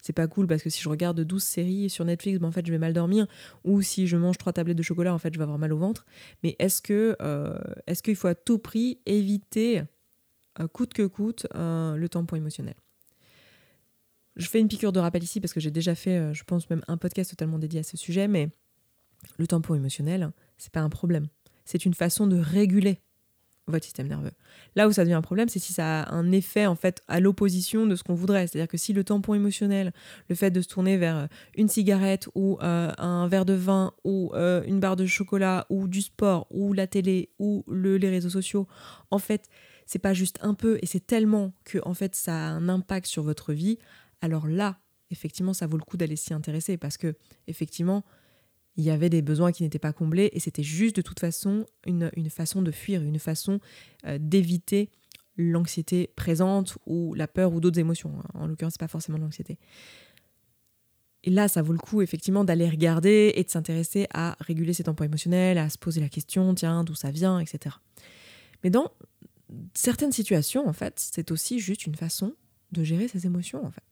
c'est 0.00 0.12
pas 0.12 0.28
cool 0.28 0.46
parce 0.46 0.62
que 0.62 0.70
si 0.70 0.80
je 0.80 0.88
regarde 0.88 1.20
12 1.20 1.42
séries 1.42 1.90
sur 1.90 2.04
Netflix, 2.04 2.38
bah, 2.38 2.46
en 2.46 2.52
fait, 2.52 2.64
je 2.64 2.70
vais 2.70 2.78
mal 2.78 2.92
dormir. 2.92 3.26
Ou 3.64 3.82
si 3.82 4.06
je 4.06 4.16
mange 4.16 4.38
trois 4.38 4.52
tablettes 4.52 4.78
de 4.78 4.84
chocolat, 4.84 5.12
en 5.12 5.18
fait, 5.18 5.34
je 5.34 5.38
vais 5.38 5.44
avoir 5.44 5.58
mal 5.58 5.72
au 5.72 5.78
ventre. 5.78 6.06
Mais 6.44 6.54
est-ce 6.58 6.80
que 6.80 7.16
est-ce 7.86 8.02
qu'il 8.02 8.16
faut 8.16 8.28
à 8.28 8.34
tout 8.34 8.58
prix 8.58 9.00
éviter, 9.06 9.82
coûte 10.72 10.94
que 10.94 11.06
coûte, 11.06 11.46
le 11.54 12.06
tampon 12.06 12.36
émotionnel? 12.36 12.74
Je 14.36 14.48
fais 14.48 14.60
une 14.60 14.68
piqûre 14.68 14.92
de 14.92 15.00
rappel 15.00 15.22
ici 15.22 15.40
parce 15.40 15.52
que 15.52 15.60
j'ai 15.60 15.70
déjà 15.70 15.94
fait, 15.94 16.18
euh, 16.18 16.34
je 16.34 16.44
pense, 16.44 16.68
même 16.70 16.82
un 16.88 16.96
podcast 16.96 17.30
totalement 17.30 17.58
dédié 17.58 17.80
à 17.80 17.82
ce 17.82 17.96
sujet, 17.96 18.28
mais 18.28 18.50
le 19.38 19.46
tampon 19.46 19.74
émotionnel, 19.74 20.30
c'est 20.58 20.72
pas 20.72 20.80
un 20.80 20.90
problème. 20.90 21.26
C'est 21.64 21.84
une 21.84 21.94
façon 21.94 22.26
de 22.26 22.38
réguler 22.38 23.00
votre 23.66 23.84
système 23.84 24.06
nerveux. 24.06 24.30
Là 24.76 24.86
où 24.86 24.92
ça 24.92 25.02
devient 25.02 25.14
un 25.14 25.22
problème, 25.22 25.48
c'est 25.48 25.58
si 25.58 25.72
ça 25.72 26.02
a 26.02 26.14
un 26.14 26.30
effet 26.30 26.66
en 26.66 26.76
fait 26.76 27.02
à 27.08 27.18
l'opposition 27.18 27.86
de 27.86 27.96
ce 27.96 28.04
qu'on 28.04 28.14
voudrait. 28.14 28.46
C'est-à-dire 28.46 28.68
que 28.68 28.76
si 28.76 28.92
le 28.92 29.02
tampon 29.02 29.34
émotionnel, 29.34 29.92
le 30.28 30.36
fait 30.36 30.52
de 30.52 30.60
se 30.60 30.68
tourner 30.68 30.96
vers 30.98 31.16
euh, 31.16 31.26
une 31.56 31.66
cigarette 31.66 32.28
ou 32.36 32.58
euh, 32.62 32.92
un 32.98 33.26
verre 33.26 33.44
de 33.44 33.54
vin 33.54 33.92
ou 34.04 34.32
une 34.34 34.78
barre 34.78 34.94
de 34.96 35.06
chocolat 35.06 35.66
ou 35.70 35.88
du 35.88 36.02
sport 36.02 36.46
ou 36.50 36.74
la 36.74 36.86
télé 36.86 37.30
ou 37.40 37.64
les 37.68 38.08
réseaux 38.08 38.30
sociaux, 38.30 38.68
en 39.10 39.18
fait, 39.18 39.48
c'est 39.86 40.00
pas 40.00 40.12
juste 40.12 40.38
un 40.42 40.54
peu 40.54 40.78
et 40.82 40.86
c'est 40.86 41.04
tellement 41.04 41.52
que 41.64 41.78
en 41.84 41.94
fait 41.94 42.14
ça 42.14 42.34
a 42.34 42.50
un 42.50 42.68
impact 42.68 43.06
sur 43.06 43.22
votre 43.22 43.52
vie 43.52 43.78
alors 44.20 44.46
là, 44.46 44.80
effectivement, 45.10 45.52
ça 45.52 45.66
vaut 45.66 45.76
le 45.76 45.84
coup 45.84 45.96
d'aller 45.96 46.16
s'y 46.16 46.34
intéresser 46.34 46.76
parce 46.76 46.96
que, 46.96 47.14
effectivement, 47.46 48.04
il 48.76 48.84
y 48.84 48.90
avait 48.90 49.08
des 49.08 49.22
besoins 49.22 49.52
qui 49.52 49.62
n'étaient 49.62 49.78
pas 49.78 49.92
comblés 49.92 50.30
et 50.32 50.40
c'était 50.40 50.62
juste 50.62 50.96
de 50.96 51.02
toute 51.02 51.20
façon 51.20 51.66
une, 51.86 52.10
façon 52.28 52.62
de 52.62 52.70
fuir, 52.70 53.02
une 53.02 53.18
façon 53.18 53.58
euh, 54.06 54.18
d'éviter 54.20 54.90
l'anxiété 55.38 56.10
présente 56.16 56.78
ou 56.86 57.14
la 57.14 57.28
peur 57.28 57.52
ou 57.52 57.60
d'autres 57.60 57.78
émotions. 57.78 58.12
En 58.34 58.46
l'occurrence, 58.46 58.78
pas 58.78 58.88
forcément 58.88 59.18
l'anxiété. 59.18 59.58
Et 61.24 61.30
là, 61.30 61.48
ça 61.48 61.62
vaut 61.62 61.72
le 61.72 61.78
coup 61.78 62.02
effectivement 62.02 62.44
d'aller 62.44 62.68
regarder 62.68 63.32
et 63.34 63.44
de 63.44 63.50
s'intéresser 63.50 64.06
à 64.12 64.36
réguler 64.40 64.72
ses 64.72 64.84
tempos 64.84 65.04
émotionnels, 65.04 65.58
à 65.58 65.68
se 65.68 65.78
poser 65.78 66.00
la 66.00 66.08
question, 66.08 66.54
tiens, 66.54 66.84
d'où 66.84 66.94
ça 66.94 67.10
vient, 67.10 67.40
etc. 67.40 67.76
Mais 68.62 68.70
dans 68.70 68.92
certaines 69.74 70.12
situations, 70.12 70.68
en 70.68 70.72
fait, 70.72 70.94
c'est 70.98 71.30
aussi 71.30 71.58
juste 71.58 71.86
une 71.86 71.96
façon 71.96 72.34
de 72.72 72.84
gérer 72.84 73.08
ses 73.08 73.26
émotions, 73.26 73.64
en 73.64 73.70
fait 73.70 73.85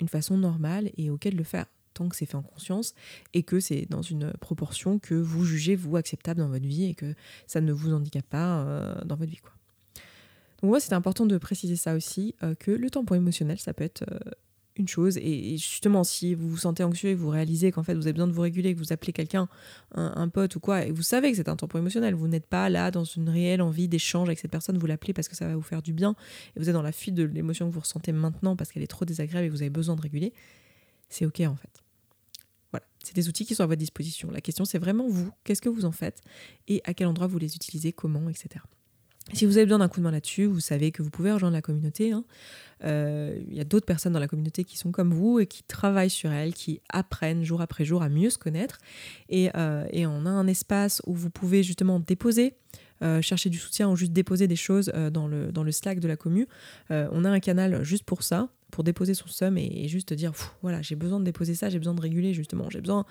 une 0.00 0.08
façon 0.08 0.36
normale 0.36 0.90
et 0.96 1.10
auquel 1.10 1.36
le 1.36 1.44
faire 1.44 1.66
tant 1.94 2.08
que 2.08 2.16
c'est 2.16 2.26
fait 2.26 2.36
en 2.36 2.42
conscience 2.42 2.94
et 3.34 3.42
que 3.42 3.60
c'est 3.60 3.86
dans 3.90 4.02
une 4.02 4.32
proportion 4.34 4.98
que 4.98 5.14
vous 5.14 5.44
jugez 5.44 5.76
vous 5.76 5.96
acceptable 5.96 6.40
dans 6.40 6.48
votre 6.48 6.66
vie 6.66 6.84
et 6.84 6.94
que 6.94 7.14
ça 7.46 7.60
ne 7.60 7.72
vous 7.72 7.92
handicape 7.92 8.26
pas 8.26 8.60
euh, 8.60 8.94
dans 9.04 9.16
votre 9.16 9.30
vie 9.30 9.38
quoi. 9.38 9.52
Donc 10.62 10.70
moi 10.70 10.80
c'était 10.80 10.94
important 10.94 11.26
de 11.26 11.38
préciser 11.38 11.76
ça 11.76 11.94
aussi 11.94 12.34
euh, 12.42 12.54
que 12.54 12.70
le 12.70 12.90
tampon 12.90 13.14
émotionnel 13.14 13.58
ça 13.58 13.72
peut 13.72 13.84
être 13.84 14.04
euh, 14.10 14.18
une 14.80 14.88
chose. 14.88 15.16
Et, 15.18 15.56
justement, 15.56 16.02
si 16.02 16.34
vous 16.34 16.48
vous 16.48 16.56
sentez 16.56 16.82
anxieux 16.82 17.10
et 17.10 17.14
vous 17.14 17.28
réalisez 17.28 17.70
qu'en 17.70 17.82
fait 17.82 17.94
vous 17.94 18.02
avez 18.02 18.12
besoin 18.12 18.26
de 18.26 18.32
vous 18.32 18.40
réguler, 18.40 18.74
que 18.74 18.78
vous 18.78 18.92
appelez 18.92 19.12
quelqu'un, 19.12 19.48
un, 19.94 20.28
pote 20.28 20.56
ou 20.56 20.60
quoi, 20.60 20.84
et 20.84 20.90
vous 20.90 21.02
savez 21.02 21.30
que 21.30 21.36
c'est 21.36 21.48
un 21.48 21.56
tampon 21.56 21.78
émotionnel, 21.78 22.14
vous 22.14 22.28
n'êtes 22.28 22.46
pas 22.46 22.68
là 22.68 22.90
dans 22.90 23.04
une 23.04 23.28
réelle 23.28 23.62
envie 23.62 23.88
d'échange 23.88 24.28
avec 24.28 24.38
cette 24.38 24.50
personne, 24.50 24.78
vous 24.78 24.86
l'appelez 24.86 25.12
parce 25.12 25.28
que 25.28 25.36
ça 25.36 25.46
va 25.46 25.54
vous 25.54 25.62
faire 25.62 25.82
du 25.82 25.92
bien, 25.92 26.14
et 26.56 26.60
vous 26.60 26.68
êtes 26.68 26.74
dans 26.74 26.82
la 26.82 26.92
fuite 26.92 27.14
de 27.14 27.24
l'émotion 27.24 27.68
que 27.68 27.74
vous 27.74 27.80
ressentez 27.80 28.12
maintenant 28.12 28.56
parce 28.56 28.72
qu'elle 28.72 28.82
est 28.82 28.88
trop 28.88 29.04
désagréable 29.04 29.46
et 29.46 29.50
vous 29.50 29.62
avez 29.62 29.70
besoin 29.70 29.96
de 29.96 30.00
réguler, 30.00 30.32
c'est 31.08 31.26
ok 31.26 31.40
en 31.40 31.56
fait. 31.56 31.82
Voilà, 32.72 32.86
c'est 33.02 33.14
des 33.14 33.28
outils 33.28 33.44
qui 33.44 33.54
sont 33.54 33.64
à 33.64 33.66
votre 33.66 33.78
disposition. 33.78 34.30
La 34.30 34.40
question 34.40 34.64
c'est 34.64 34.78
vraiment 34.78 35.08
vous, 35.08 35.30
qu'est-ce 35.44 35.62
que 35.62 35.68
vous 35.68 35.84
en 35.84 35.92
faites 35.92 36.22
et 36.68 36.80
à 36.84 36.94
quel 36.94 37.06
endroit 37.06 37.26
vous 37.26 37.38
les 37.38 37.56
utilisez, 37.56 37.92
comment, 37.92 38.28
etc. 38.28 38.64
Si 39.32 39.46
vous 39.46 39.56
avez 39.56 39.66
besoin 39.66 39.78
d'un 39.78 39.88
coup 39.88 40.00
de 40.00 40.04
main 40.04 40.10
là-dessus, 40.10 40.46
vous 40.46 40.60
savez 40.60 40.92
que 40.92 41.02
vous 41.02 41.10
pouvez 41.10 41.32
rejoindre 41.32 41.54
la 41.54 41.62
communauté. 41.62 42.12
Hein. 42.12 42.24
Euh, 42.84 43.38
il 43.48 43.56
y 43.56 43.60
a 43.60 43.64
d'autres 43.64 43.86
personnes 43.86 44.12
dans 44.12 44.20
la 44.20 44.28
communauté 44.28 44.64
qui 44.64 44.78
sont 44.78 44.90
comme 44.90 45.12
vous 45.12 45.38
et 45.38 45.46
qui 45.46 45.62
travaillent 45.62 46.10
sur 46.10 46.32
elles, 46.32 46.54
qui 46.54 46.80
apprennent 46.88 47.44
jour 47.44 47.60
après 47.60 47.84
jour 47.84 48.02
à 48.02 48.08
mieux 48.08 48.30
se 48.30 48.38
connaître. 48.38 48.78
Et, 49.28 49.50
euh, 49.56 49.84
on 49.94 50.26
a 50.26 50.30
un 50.30 50.46
espace 50.46 51.02
où 51.06 51.14
vous 51.14 51.30
pouvez 51.30 51.62
justement 51.62 52.00
déposer 52.00 52.54
euh, 53.02 53.22
chercher 53.22 53.48
du 53.48 53.58
soutien 53.58 53.88
ou 53.88 53.96
juste 53.96 54.12
déposer 54.12 54.46
des 54.46 54.56
choses 54.56 54.92
dans, 55.12 55.26
le, 55.26 55.52
dans 55.52 55.62
le 55.62 55.72
Slack 55.72 56.00
de 56.00 56.08
la 56.08 56.16
commu. 56.16 56.46
On 56.90 57.24
a 57.24 57.30
un 57.30 57.40
canal 57.40 57.82
juste 57.82 58.04
pour 58.04 58.22
ça, 58.22 58.48
pour 58.70 58.84
déposer 58.84 59.14
son 59.14 59.28
somme 59.28 59.58
et, 59.58 59.88
juste 59.88 60.12
dire 60.12 60.32
voilà, 60.62 60.82
j'ai 60.82 60.96
besoin 60.96 61.20
de 61.20 61.24
déposer 61.24 61.54
ça, 61.54 61.68
j'ai 61.68 61.78
besoin 61.78 61.94
de 61.94 62.00
réguler 62.00 62.34
justement, 62.34 62.70
j'ai 62.70 62.80
besoin 62.80 63.04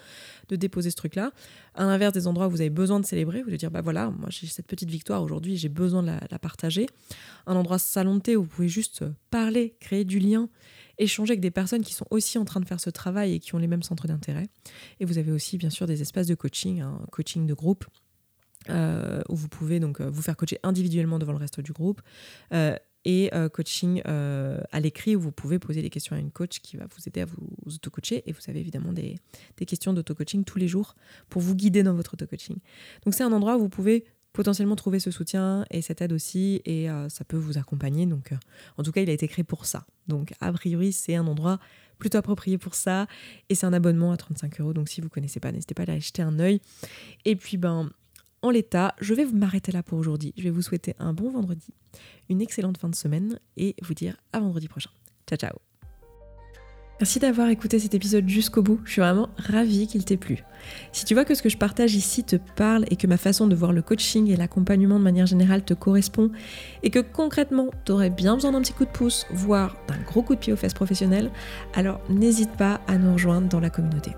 de 0.50 0.56
déposer 0.56 0.92
ce 0.92 0.96
truc-là. 0.96 1.32
À 1.76 1.86
l'inverse 1.86 2.14
des 2.14 2.28
endroits 2.28 2.48
où 2.48 2.52
vous 2.52 2.62
avez 2.62 2.70
besoin 2.70 3.00
de 3.00 3.06
célébrer, 3.06 3.44
vous 3.44 3.52
de 3.52 3.56
dire 3.56 3.72
bah 3.72 3.82
voilà, 3.82 4.10
moi 4.10 4.30
j'ai 4.30 4.48
cette 4.48 4.68
petite 4.68 4.90
victoire 4.90 5.24
aujourd'hui, 5.24 5.58
j'ai 5.58 5.70
besoin 5.70 6.04
de 6.04 6.08
la, 6.08 6.40
partager. 6.40 6.88
Un 7.48 7.56
endroit 7.56 7.80
salon 7.80 8.16
de 8.16 8.22
thé 8.22 8.36
où 8.36 8.44
vous 8.44 8.48
pouvez 8.48 8.70
juste 8.70 9.04
parler, 9.30 9.76
créer 9.80 10.06
du 10.06 10.20
lien 10.20 10.50
échanger 11.02 11.32
avec 11.32 11.40
des 11.40 11.50
personnes 11.50 11.82
qui 11.82 11.94
sont 11.94 12.06
aussi 12.10 12.38
en 12.38 12.44
train 12.44 12.60
de 12.60 12.66
faire 12.66 12.82
ce 12.82 12.90
travail 12.90 13.34
et 13.34 13.40
qui 13.40 13.56
ont 13.56 13.58
les 13.58 13.68
mêmes 13.68 13.84
centres 13.84 14.06
d'intérêt. 14.06 14.48
Et 15.00 15.06
vous 15.06 15.18
avez 15.18 15.32
aussi 15.32 15.58
bien 15.58 15.70
sûr 15.70 15.88
des 15.88 16.02
espaces 16.02 16.28
de 16.28 16.36
coaching, 16.36 16.82
un 16.82 17.00
coaching 17.12 17.48
de 17.48 17.54
groupe. 17.54 17.86
Euh, 18.70 19.22
où 19.30 19.38
vous 19.38 19.48
pouvez 19.48 19.80
donc 19.80 20.02
vous 20.02 20.22
faire 20.22 20.36
coacher 20.36 20.60
individuellement 20.64 21.18
devant 21.18 21.32
le 21.32 21.38
reste 21.38 21.62
du 21.62 21.72
groupe 21.72 22.02
et 23.06 23.32
coaching 23.54 24.02
à 24.06 24.80
l'écrit 24.80 25.16
où 25.16 25.22
vous 25.22 25.32
pouvez 25.32 25.60
poser 25.60 25.82
des 25.82 25.90
questions 25.90 26.16
à 26.16 26.20
une 26.20 26.32
coach 26.32 26.60
qui 26.60 26.78
va 26.78 26.86
vous 26.86 27.08
aider 27.08 27.22
à 27.22 27.26
vous 27.26 27.48
auto-coacher 27.66 28.24
et 28.26 28.32
vous 28.32 28.42
avez 28.48 28.60
évidemment 28.60 28.92
des, 28.94 29.18
des 29.58 29.66
questions 29.66 29.94
d'auto-coaching 29.94 30.44
tous 30.44 30.60
les 30.60 30.68
jours 30.68 30.96
pour 31.30 31.42
vous 31.42 31.56
guider 31.56 31.84
dans 31.84 31.94
votre 31.94 32.14
auto-coaching. 32.14 32.58
Donc 33.06 33.14
c'est 33.14 33.24
un 33.24 33.32
endroit 33.32 33.58
où 33.58 33.62
vous 33.62 33.70
pouvez 33.70 34.06
potentiellement 34.34 34.76
trouver 34.76 35.00
ce 35.00 35.12
soutien 35.12 35.66
et 35.72 35.82
cette 35.82 36.02
aide 36.02 36.14
aussi, 36.14 36.62
et 36.66 36.90
euh, 36.90 37.10
ça 37.10 37.26
peut 37.26 37.38
vous 37.38 37.58
accompagner. 37.58 38.06
Donc, 38.06 38.32
euh, 38.32 38.36
en 38.78 38.84
tout 38.84 38.92
cas, 38.92 39.02
il 39.02 39.10
a 39.10 39.14
été 39.14 39.28
créé 39.28 39.44
pour 39.44 39.66
ça. 39.66 39.86
Donc, 40.08 40.34
a 40.40 40.52
priori, 40.52 40.92
c'est 40.92 41.16
un 41.16 41.28
endroit 41.28 41.60
plutôt 41.98 42.18
approprié 42.18 42.58
pour 42.58 42.76
ça, 42.76 43.08
et 43.50 43.56
c'est 43.56 43.66
un 43.66 43.74
abonnement 43.74 44.12
à 44.12 44.18
35 44.18 44.62
euros. 44.62 44.74
Donc, 44.74 44.88
si 44.88 45.02
vous 45.02 45.10
connaissez 45.10 45.40
pas, 45.40 45.52
n'hésitez 45.52 45.74
pas 45.74 45.84
à 45.84 45.92
aller 45.92 46.00
jeter 46.00 46.22
un 46.22 46.40
œil. 46.40 46.62
Et 47.26 47.36
puis, 47.36 47.58
ben, 47.58 47.90
en 48.42 48.50
l'état, 48.50 48.96
je 49.00 49.14
vais 49.14 49.26
m'arrêter 49.26 49.72
là 49.72 49.84
pour 49.84 49.98
aujourd'hui. 49.98 50.34
Je 50.38 50.44
vais 50.44 50.50
vous 50.50 50.62
souhaiter 50.62 50.96
un 51.00 51.14
bon 51.14 51.30
vendredi, 51.30 51.74
une 52.30 52.42
excellente 52.42 52.78
fin 52.78 52.90
de 52.90 52.96
semaine, 52.96 53.40
et 53.58 53.76
vous 53.82 53.94
dire 53.94 54.18
à 54.34 54.40
vendredi 54.40 54.68
prochain. 54.68 54.92
Ciao, 55.28 55.38
ciao 55.38 55.60
Merci 57.00 57.20
d'avoir 57.20 57.48
écouté 57.48 57.80
cet 57.80 57.94
épisode 57.94 58.28
jusqu'au 58.28 58.62
bout, 58.62 58.82
je 58.84 58.92
suis 58.92 59.02
vraiment 59.02 59.30
ravie 59.38 59.88
qu'il 59.88 60.04
t'ait 60.04 60.18
plu. 60.18 60.44
Si 60.92 61.06
tu 61.06 61.14
vois 61.14 61.24
que 61.24 61.34
ce 61.34 61.42
que 61.42 61.48
je 61.48 61.58
partage 61.58 61.96
ici 61.96 62.26
te 62.26 62.36
parle 62.58 62.84
et 62.92 62.98
que 62.98 63.08
ma 63.08 63.16
façon 63.16 63.48
de 63.48 63.56
voir 63.56 63.72
le 63.72 63.82
coaching 63.82 64.30
et 64.30 64.36
l'accompagnement 64.36 65.00
de 65.00 65.04
manière 65.06 65.26
générale 65.26 65.64
te 65.64 65.74
correspond, 65.74 66.30
et 66.84 66.90
que 66.90 67.00
concrètement 67.00 67.70
tu 67.86 67.94
aurais 67.94 68.10
bien 68.10 68.36
besoin 68.36 68.52
d'un 68.52 68.62
petit 68.62 68.74
coup 68.74 68.84
de 68.84 68.90
pouce, 68.90 69.26
voire 69.32 69.78
d'un 69.88 70.02
gros 70.06 70.24
coup 70.24 70.36
de 70.36 70.42
pied 70.42 70.52
aux 70.52 70.58
fesses 70.58 70.74
professionnelles, 70.74 71.32
alors 71.74 72.02
n'hésite 72.10 72.52
pas 72.58 72.82
à 72.88 72.98
nous 72.98 73.14
rejoindre 73.14 73.48
dans 73.48 73.62
la 73.62 73.70
communauté. 73.70 74.12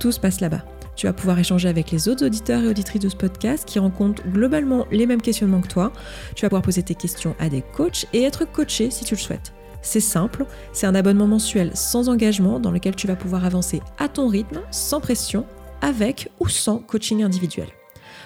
Tout 0.00 0.10
se 0.10 0.18
passe 0.18 0.40
là-bas. 0.40 0.64
Tu 0.96 1.06
vas 1.06 1.12
pouvoir 1.12 1.38
échanger 1.38 1.68
avec 1.68 1.90
les 1.90 2.08
autres 2.08 2.26
auditeurs 2.26 2.62
et 2.62 2.68
auditrices 2.68 3.02
de 3.02 3.08
ce 3.08 3.16
podcast 3.16 3.66
qui 3.66 3.78
rencontrent 3.78 4.22
globalement 4.28 4.86
les 4.90 5.06
mêmes 5.06 5.22
questionnements 5.22 5.60
que 5.60 5.68
toi. 5.68 5.92
Tu 6.34 6.42
vas 6.42 6.48
pouvoir 6.48 6.62
poser 6.62 6.82
tes 6.82 6.94
questions 6.94 7.34
à 7.38 7.48
des 7.48 7.62
coachs 7.62 8.06
et 8.12 8.22
être 8.22 8.44
coaché 8.44 8.90
si 8.90 9.04
tu 9.04 9.14
le 9.14 9.20
souhaites. 9.20 9.52
C'est 9.82 10.00
simple, 10.00 10.46
c'est 10.72 10.86
un 10.86 10.94
abonnement 10.94 11.26
mensuel 11.26 11.70
sans 11.74 12.08
engagement 12.08 12.58
dans 12.58 12.70
lequel 12.70 12.96
tu 12.96 13.06
vas 13.06 13.16
pouvoir 13.16 13.44
avancer 13.44 13.82
à 13.98 14.08
ton 14.08 14.28
rythme, 14.28 14.60
sans 14.70 15.00
pression, 15.00 15.46
avec 15.82 16.30
ou 16.40 16.48
sans 16.48 16.78
coaching 16.78 17.22
individuel. 17.22 17.68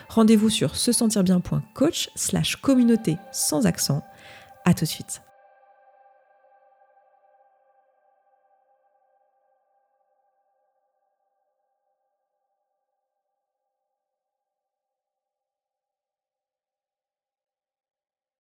Rendez-vous 0.09 0.51
sur 0.51 0.77
se 0.77 0.93
sentir 0.93 1.25
bien.coach 1.25 2.11
slash 2.15 2.57
communauté 2.57 3.17
sans 3.33 3.67
accent. 3.67 4.03
À 4.65 4.73
tout 4.73 4.85
de 4.85 4.91
suite. 4.91 5.23